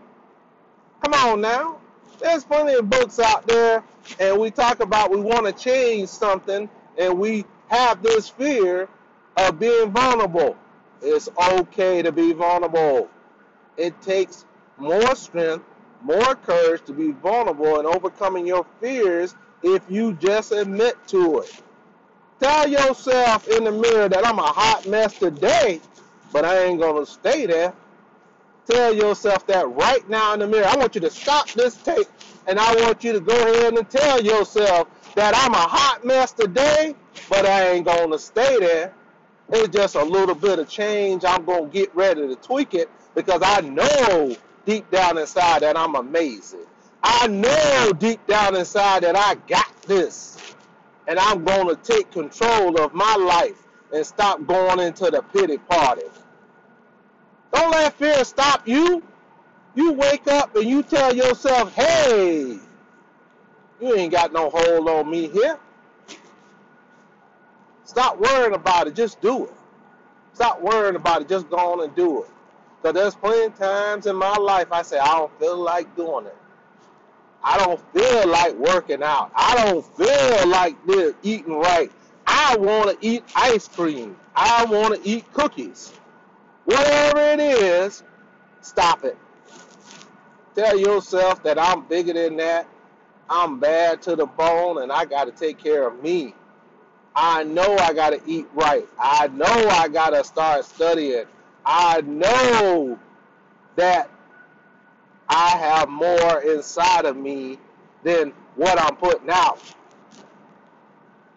Come 1.02 1.14
on 1.14 1.42
now. 1.42 1.80
There's 2.20 2.44
plenty 2.44 2.74
of 2.76 2.90
books 2.90 3.20
out 3.20 3.46
there, 3.48 3.84
and 4.20 4.40
we 4.40 4.52
talk 4.52 4.80
about 4.80 5.12
we 5.12 5.20
want 5.20 5.46
to 5.46 5.52
change 5.52 6.10
something, 6.10 6.70
and 6.98 7.20
we 7.20 7.46
have 7.68 8.02
this 8.02 8.30
fear 8.30 8.88
of 9.36 9.60
being 9.60 9.92
vulnerable. 9.92 10.56
It's 11.02 11.28
okay 11.38 12.02
to 12.02 12.12
be 12.12 12.32
vulnerable. 12.32 13.10
It 13.76 14.00
takes 14.02 14.46
more 14.84 15.16
strength, 15.16 15.66
more 16.02 16.36
courage 16.36 16.84
to 16.86 16.94
be 16.94 17.12
vulnerable 17.12 17.80
and 17.80 17.88
overcoming 17.88 18.46
your 18.46 18.66
fears 18.82 19.36
if 19.64 19.82
you 19.90 20.14
just 20.14 20.52
admit 20.52 20.96
to 21.08 21.40
it. 21.40 21.64
Tell 22.40 22.68
yourself 22.68 23.48
in 23.48 23.64
the 23.64 23.72
mirror 23.72 24.10
that 24.10 24.28
I'm 24.28 24.38
a 24.38 24.42
hot 24.44 24.86
mess 24.86 25.18
today, 25.18 25.80
but 26.34 26.44
I 26.44 26.66
ain't 26.66 26.82
going 26.82 27.06
to 27.06 27.10
stay 27.10 27.46
there. 27.46 27.74
Tell 28.70 28.94
yourself 28.94 29.48
that 29.48 29.70
right 29.70 30.08
now 30.10 30.34
in 30.34 30.40
the 30.40 30.48
mirror. 30.48 30.66
I 30.66 30.76
want 30.76 30.96
you 30.96 31.02
to 31.02 31.10
stop 31.10 31.50
this 31.52 31.78
tape 31.78 32.08
and 32.48 32.60
I 32.60 32.76
want 32.84 33.04
you 33.04 33.14
to 33.14 33.20
go 33.22 33.34
ahead 33.34 33.78
and 33.78 33.90
tell 33.90 34.22
yourself 34.22 34.88
that 35.16 35.34
I'm 35.36 35.54
a 35.54 35.58
hot 35.58 36.04
mess 36.04 36.34
today, 36.34 36.96
but 37.30 37.46
I 37.46 37.70
ain't 37.72 37.86
going 37.86 38.12
to 38.12 38.20
stay 38.20 38.60
there. 38.60 38.94
It's 39.50 39.70
just 39.70 39.96
a 39.96 40.04
little 40.04 40.36
bit 40.36 40.60
of 40.60 40.68
change. 40.68 41.24
I'm 41.26 41.46
going 41.46 41.66
to 41.66 41.70
get 41.70 41.96
ready 41.96 42.28
to 42.28 42.36
tweak 42.36 42.74
it 42.74 42.90
because 43.16 43.42
I 43.44 43.62
know 43.62 44.36
deep 44.66 44.90
down 44.92 45.18
inside 45.18 45.62
that 45.62 45.78
I'm 45.78 45.96
amazing. 45.96 46.66
I 47.04 47.28
know 47.28 47.92
deep 47.98 48.26
down 48.28 48.56
inside 48.56 49.04
that 49.04 49.16
I 49.16 49.36
got 49.48 49.82
this 49.84 50.56
and 51.08 51.20
I'm 51.20 51.44
going 51.44 51.68
to 51.68 51.76
take 51.76 52.12
control 52.12 52.80
of 52.80 52.94
my 52.94 53.16
life 53.16 53.68
and 53.94 54.06
stop 54.06 54.46
going 54.48 54.80
into 54.80 55.12
the 55.12 55.22
pity 55.22 55.58
party. 55.58 56.04
Don't 57.54 57.72
let 57.72 57.94
fear 57.94 58.24
stop 58.24 58.68
you. 58.68 59.04
You 59.76 59.94
wake 59.94 60.28
up 60.28 60.56
and 60.56 60.70
you 60.70 60.84
tell 60.84 61.16
yourself, 61.16 61.74
hey, 61.76 62.60
you 63.82 63.96
ain't 63.96 64.12
got 64.12 64.32
no 64.34 64.50
hold 64.50 64.88
on 64.88 65.10
me 65.10 65.28
here. 65.28 65.60
Stop 67.84 68.20
worrying 68.20 68.56
about 68.56 68.88
it. 68.88 68.96
Just 68.96 69.22
do 69.22 69.46
it. 69.46 69.54
Stop 70.34 70.62
worrying 70.62 70.96
about 70.96 71.22
it. 71.22 71.28
Just 71.30 71.50
go 71.50 71.58
on 71.58 71.84
and 71.84 71.96
do 71.96 72.24
it. 72.24 72.30
Because 72.84 72.96
there's 72.96 73.16
plenty 73.16 73.46
of 73.46 73.58
times 73.58 74.08
in 74.08 74.18
my 74.18 74.36
life 74.36 74.68
I 74.74 74.82
say, 74.82 75.00
I 75.00 75.18
don't 75.18 75.40
feel 75.40 75.56
like 75.58 75.96
doing 75.96 76.26
it. 76.26 76.36
I 77.42 77.58
don't 77.58 77.80
feel 77.94 78.28
like 78.28 78.56
working 78.56 79.02
out. 79.02 79.32
I 79.34 79.56
don't 79.66 79.86
feel 79.96 80.48
like 80.50 80.76
eating 81.24 81.54
right. 81.54 81.90
I 82.28 82.58
want 82.58 82.90
to 82.90 83.08
eat 83.08 83.24
ice 83.36 83.70
cream. 83.70 84.18
I 84.36 84.66
want 84.66 85.02
to 85.02 85.10
eat 85.10 85.32
cookies. 85.32 85.94
Whatever 86.66 87.20
it 87.20 87.40
is, 87.40 88.04
stop 88.60 89.06
it. 89.06 89.18
Tell 90.54 90.78
yourself 90.78 91.42
that 91.44 91.58
I'm 91.58 91.86
bigger 91.86 92.12
than 92.12 92.36
that. 92.38 92.68
I'm 93.30 93.62
bad 93.62 94.02
to 94.04 94.18
the 94.18 94.26
bone 94.26 94.82
and 94.82 94.92
I 94.92 95.06
got 95.06 95.26
to 95.26 95.32
take 95.32 95.58
care 95.58 95.88
of 95.88 96.04
me. 96.04 96.36
I 97.16 97.44
know 97.44 97.78
I 97.78 97.94
got 97.94 98.10
to 98.10 98.22
eat 98.26 98.48
right. 98.54 98.88
I 99.00 99.28
know 99.28 99.46
I 99.46 99.88
got 99.88 100.10
to 100.10 100.24
start 100.26 100.66
studying. 100.66 101.26
I 101.66 102.02
know 102.02 103.00
that 103.76 104.10
I 105.30 105.50
have 105.52 105.90
more 105.90 106.42
inside 106.42 107.06
of 107.06 107.16
me 107.16 107.58
than 108.04 108.34
what 108.56 108.80
I'm 108.80 108.96
putting 108.96 109.30
out. 109.30 109.60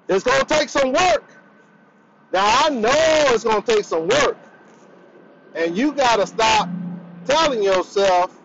It's 0.08 0.24
going 0.24 0.40
to 0.40 0.46
take 0.46 0.68
some 0.68 0.92
work. 0.92 1.24
Now, 2.32 2.64
I 2.64 2.70
know 2.70 2.90
it's 3.28 3.44
going 3.44 3.62
to 3.62 3.72
take 3.74 3.84
some 3.84 4.08
work. 4.08 4.36
And 5.54 5.76
you 5.76 5.92
got 5.92 6.16
to 6.16 6.26
stop 6.26 6.68
telling 7.24 7.62
yourself 7.62 8.38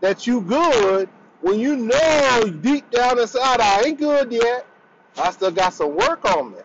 that 0.00 0.26
you 0.26 0.40
good 0.40 1.08
when 1.40 1.60
you 1.60 1.76
know 1.76 2.58
deep 2.60 2.90
down 2.90 3.18
inside 3.18 3.60
I 3.60 3.82
ain't 3.82 3.98
good 3.98 4.32
yet. 4.32 4.66
I 5.16 5.30
still 5.30 5.50
got 5.50 5.72
some 5.74 5.94
work 5.96 6.24
on 6.24 6.52
me. 6.52 6.58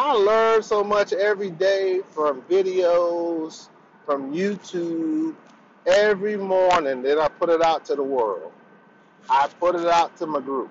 I 0.00 0.12
learn 0.12 0.62
so 0.62 0.84
much 0.84 1.12
every 1.12 1.50
day 1.50 2.02
from 2.12 2.40
videos, 2.42 3.66
from 4.06 4.32
YouTube, 4.32 5.34
every 5.86 6.36
morning. 6.36 7.02
Then 7.02 7.18
I 7.18 7.26
put 7.26 7.48
it 7.48 7.60
out 7.62 7.84
to 7.86 7.96
the 7.96 8.04
world. 8.04 8.52
I 9.28 9.48
put 9.58 9.74
it 9.74 9.88
out 9.88 10.16
to 10.18 10.26
my 10.28 10.38
group. 10.38 10.70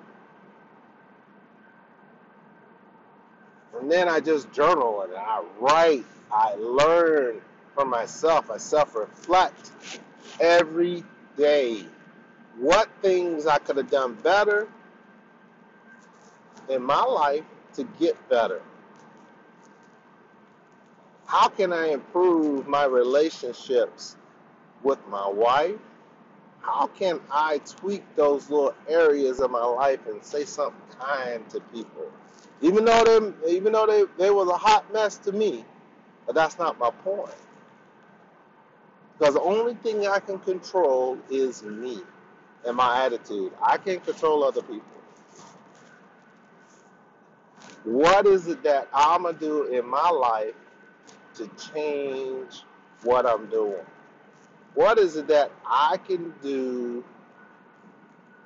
And 3.78 3.92
then 3.92 4.08
I 4.08 4.22
just 4.22 4.50
journal 4.54 5.02
and 5.02 5.14
I 5.14 5.44
write. 5.60 6.06
I 6.32 6.56
learn 6.56 7.42
from 7.76 7.90
myself. 7.90 8.50
I 8.50 8.56
self 8.56 8.96
reflect 8.96 9.72
every 10.40 11.04
day. 11.36 11.84
What 12.58 12.88
things 13.02 13.46
I 13.46 13.58
could 13.58 13.76
have 13.76 13.92
done 13.92 14.14
better 14.24 14.70
in 16.70 16.82
my 16.82 17.04
life 17.04 17.44
to 17.74 17.84
get 18.00 18.16
better? 18.30 18.62
How 21.28 21.50
can 21.50 21.74
I 21.74 21.88
improve 21.90 22.70
my 22.70 22.86
relationships 22.86 24.16
with 24.82 24.98
my 25.10 25.28
wife? 25.28 25.76
How 26.62 26.88
can 26.88 27.20
I 27.30 27.58
tweak 27.60 28.04
those 28.16 28.50
little 28.50 28.74
areas 28.88 29.42
of 29.42 29.52
my 29.52 29.64
life 29.64 30.00
and 30.08 30.24
say 30.24 30.46
something 30.46 30.82
kind 30.98 31.48
to 31.50 31.60
people? 31.74 32.10
Even 32.62 32.86
though 32.86 33.04
they, 33.04 33.52
even 33.52 33.74
though 33.74 33.86
they, 33.86 34.06
they 34.18 34.32
was 34.32 34.48
a 34.48 34.56
hot 34.56 34.92
mess 34.94 35.18
to 35.20 35.34
me, 35.34 35.66
but 36.26 36.34
that's 36.34 36.58
not 36.58 36.80
my 36.80 36.92
point. 36.92 37.36
Because 39.20 39.34
the 39.34 39.42
only 39.42 39.74
thing 39.76 40.08
I 40.08 40.20
can 40.20 40.40
control 40.40 41.18
is 41.30 41.62
me 41.62 42.00
and 42.66 42.78
my 42.78 43.06
attitude. 43.06 43.52
I 43.62 43.78
can't 43.78 44.04
control 44.06 44.46
other 44.46 44.62
people. 44.62 44.86
What 47.84 48.26
is 48.26 48.48
it 48.48 48.64
that 48.64 48.88
I'm 48.94 49.24
gonna 49.24 49.38
do 49.38 49.66
in 49.66 49.86
my 49.86 50.10
life 50.10 50.54
to 51.38 51.50
change 51.74 52.64
what 53.04 53.26
I'm 53.26 53.48
doing? 53.48 53.86
What 54.74 55.00
is 55.00 55.16
it 55.16 55.28
that 55.28 55.52
I 55.66 55.98
can 55.98 56.34
do 56.42 57.04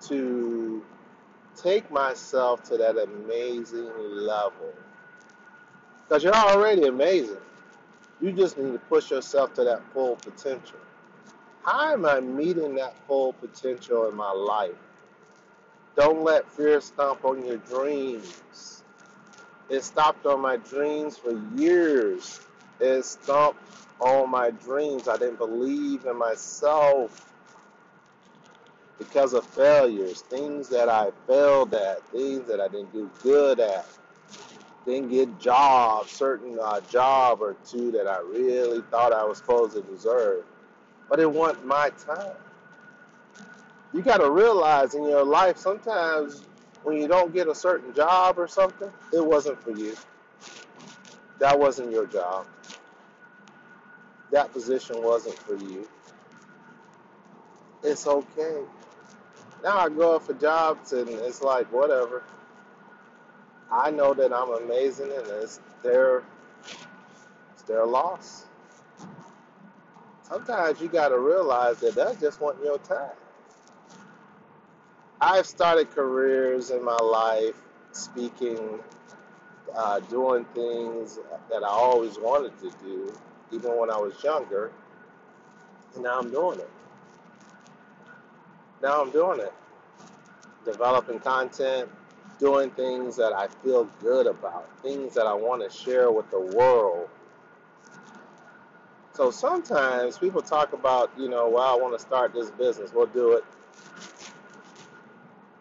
to 0.08 0.84
take 1.56 1.92
myself 1.92 2.64
to 2.64 2.78
that 2.78 2.98
amazing 2.98 3.92
level? 4.12 4.74
Because 6.08 6.24
you're 6.24 6.34
already 6.34 6.88
amazing. 6.88 7.38
You 8.22 8.32
just 8.32 8.58
need 8.58 8.74
to 8.74 8.80
push 8.80 9.12
yourself 9.12 9.54
to 9.56 9.64
that 9.64 9.82
full 9.94 10.16
potential. 10.18 10.80
How 11.64 11.94
am 11.94 12.06
I 12.06 12.20
meeting 12.20 12.76
that 12.76 12.96
full 13.08 13.34
potential 13.34 14.08
in 14.10 14.16
my 14.16 14.32
life? 14.32 14.76
Don't 15.96 16.24
let 16.24 16.50
fear 16.52 16.82
stomp 16.82 17.26
on 17.26 17.46
your 17.46 17.58
dreams. 17.58 18.84
It 19.70 19.84
stopped 19.84 20.26
on 20.26 20.42
my 20.42 20.58
dreams 20.58 21.18
for 21.18 21.32
years. 21.56 22.40
It 22.82 23.06
stomped 23.06 23.62
on 24.00 24.32
my 24.32 24.50
dreams. 24.50 25.08
I 25.08 25.16
didn't 25.16 25.38
believe 25.38 26.06
in 26.06 26.18
myself 26.18 27.32
because 28.98 29.34
of 29.34 29.46
failures, 29.46 30.22
things 30.22 30.68
that 30.70 30.90
I 30.90 31.12
failed 31.28 31.74
at, 31.76 32.04
things 32.08 32.48
that 32.48 32.60
I 32.60 32.68
didn't 32.68 32.92
do 32.92 33.10
good 33.22 33.60
at. 33.60 33.86
Didn't 34.86 35.10
get 35.10 35.40
jobs, 35.40 36.12
certain 36.12 36.58
uh, 36.60 36.82
job 36.82 37.42
or 37.42 37.56
two 37.66 37.92
that 37.92 38.08
I 38.08 38.20
really 38.20 38.82
thought 38.90 39.14
I 39.14 39.24
was 39.26 39.38
supposed 39.38 39.74
to 39.74 39.82
deserve. 39.84 40.44
But 41.08 41.20
it 41.20 41.32
wasn't 41.32 41.66
my 41.66 41.92
time. 41.92 42.36
You 43.94 44.02
got 44.02 44.18
to 44.18 44.32
realize 44.32 44.96
in 44.96 45.04
your 45.04 45.24
life 45.24 45.58
sometimes 45.58 46.44
when 46.84 46.98
you 46.98 47.08
don't 47.08 47.32
get 47.32 47.48
a 47.48 47.54
certain 47.54 47.94
job 47.94 48.40
or 48.40 48.48
something, 48.48 48.92
it 49.14 49.24
wasn't 49.24 49.62
for 49.62 49.72
you. 49.72 49.96
That 51.42 51.58
wasn't 51.58 51.92
your 51.92 52.06
job. 52.06 52.46
That 54.32 54.54
position 54.54 55.02
wasn't 55.02 55.36
for 55.40 55.56
you. 55.56 55.90
It's 57.82 58.06
okay. 58.06 58.62
Now 59.64 59.80
I 59.80 59.90
go 59.90 60.18
up 60.18 60.22
for 60.22 60.36
jobs 60.36 60.94
and 60.94 61.10
it's 61.10 61.42
like 61.42 61.66
whatever. 61.74 62.22
I 63.72 63.90
know 63.90 64.14
that 64.14 64.32
I'm 64.32 64.52
amazing 64.52 65.12
and 65.12 65.26
it's 65.42 65.60
their 65.82 66.22
it's 67.54 67.64
their 67.64 67.88
loss. 67.88 68.46
Sometimes 70.22 70.80
you 70.80 70.90
got 70.90 71.10
to 71.10 71.18
realize 71.18 71.80
that 71.80 71.96
that 71.96 72.20
just 72.20 72.40
wasn't 72.40 72.66
your 72.66 72.78
time. 72.78 73.16
I've 75.20 75.48
started 75.48 75.90
careers 75.90 76.70
in 76.70 76.86
my 76.86 76.98
life 76.98 77.56
speaking, 77.94 78.80
uh, 79.76 80.00
doing 80.02 80.46
things 80.54 81.20
that 81.50 81.64
I 81.64 81.68
always 81.68 82.18
wanted 82.18 82.58
to 82.62 82.72
do, 82.84 83.14
even 83.52 83.78
when 83.78 83.90
I 83.90 83.98
was 83.98 84.22
younger, 84.24 84.72
and 85.96 86.04
now 86.04 86.20
I'm 86.20 86.32
doing 86.32 86.60
it. 86.60 86.70
Now 88.82 89.02
I'm 89.02 89.12
doing 89.12 89.40
it. 89.40 89.54
Developing 90.66 91.20
content, 91.20 91.90
doing 92.40 92.70
things 92.72 93.16
that 93.18 93.34
I 93.34 93.48
feel 93.48 93.86
good 94.02 94.28
about, 94.28 94.68
things 94.82 95.14
that 95.14 95.28
I 95.28 95.34
want 95.34 95.62
to 95.64 95.76
share 95.76 96.12
with 96.12 96.30
the 96.32 96.40
world. 96.40 97.10
So 99.14 99.30
sometimes 99.30 100.18
people 100.18 100.42
talk 100.42 100.74
about, 100.74 101.12
you 101.18 101.30
know, 101.30 101.50
well, 101.50 101.64
I 101.78 101.82
want 101.82 101.94
to 101.94 102.00
start 102.00 102.34
this 102.34 102.50
business. 102.52 102.92
We'll 102.94 103.08
do 103.08 103.34
it. 103.34 103.44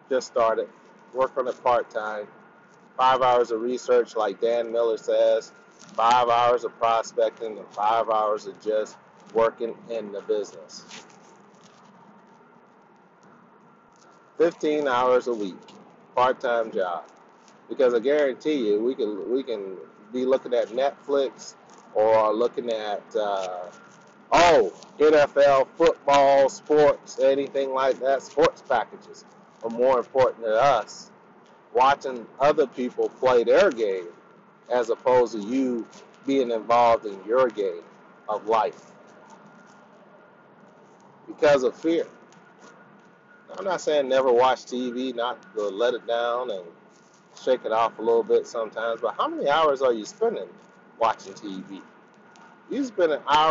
Just 0.08 0.28
start 0.28 0.58
it. 0.58 0.68
Work 1.12 1.36
on 1.36 1.48
it 1.48 1.62
part 1.62 1.90
time. 1.90 2.26
Five 2.96 3.22
hours 3.22 3.50
of 3.50 3.60
research, 3.60 4.16
like 4.16 4.40
Dan 4.40 4.72
Miller 4.72 4.98
says, 4.98 5.52
five 5.94 6.28
hours 6.28 6.64
of 6.64 6.76
prospecting, 6.78 7.58
and 7.58 7.66
five 7.72 8.08
hours 8.10 8.46
of 8.46 8.60
just 8.62 8.96
working 9.34 9.74
in 9.90 10.12
the 10.12 10.20
business. 10.22 10.84
15 14.38 14.88
hours 14.88 15.26
a 15.26 15.34
week, 15.34 15.54
part-time 16.14 16.72
job. 16.72 17.04
Because 17.68 17.92
I 17.94 17.98
guarantee 18.00 18.68
you, 18.68 18.80
we 18.80 18.94
can 18.94 19.30
we 19.30 19.42
can 19.42 19.76
be 20.12 20.24
looking 20.24 20.54
at 20.54 20.68
Netflix 20.68 21.54
or 21.94 22.32
looking 22.32 22.70
at 22.70 23.02
uh, 23.14 23.70
oh 24.32 24.72
NFL, 24.98 25.68
football, 25.76 26.48
sports, 26.48 27.18
anything 27.20 27.72
like 27.72 28.00
that. 28.00 28.22
Sports 28.22 28.62
packages 28.62 29.24
are 29.62 29.70
more 29.70 29.98
important 29.98 30.44
to 30.44 30.54
us. 30.54 31.09
Watching 31.72 32.26
other 32.40 32.66
people 32.66 33.08
play 33.08 33.44
their 33.44 33.70
game 33.70 34.08
as 34.70 34.90
opposed 34.90 35.32
to 35.34 35.40
you 35.40 35.86
being 36.26 36.50
involved 36.50 37.06
in 37.06 37.18
your 37.26 37.48
game 37.48 37.82
of 38.28 38.46
life 38.46 38.90
because 41.26 41.62
of 41.62 41.74
fear. 41.76 42.06
I'm 43.56 43.64
not 43.64 43.80
saying 43.80 44.08
never 44.08 44.32
watch 44.32 44.60
TV, 44.60 45.14
not 45.14 45.40
to 45.54 45.62
let 45.62 45.94
it 45.94 46.06
down 46.06 46.50
and 46.50 46.64
shake 47.42 47.64
it 47.64 47.72
off 47.72 47.98
a 47.98 48.02
little 48.02 48.22
bit 48.22 48.46
sometimes, 48.46 49.00
but 49.00 49.14
how 49.16 49.28
many 49.28 49.48
hours 49.48 49.82
are 49.82 49.92
you 49.92 50.04
spending 50.04 50.48
watching 50.98 51.32
TV? 51.32 51.80
You 52.68 52.84
spend 52.84 53.12
an 53.12 53.20
hour 53.28 53.48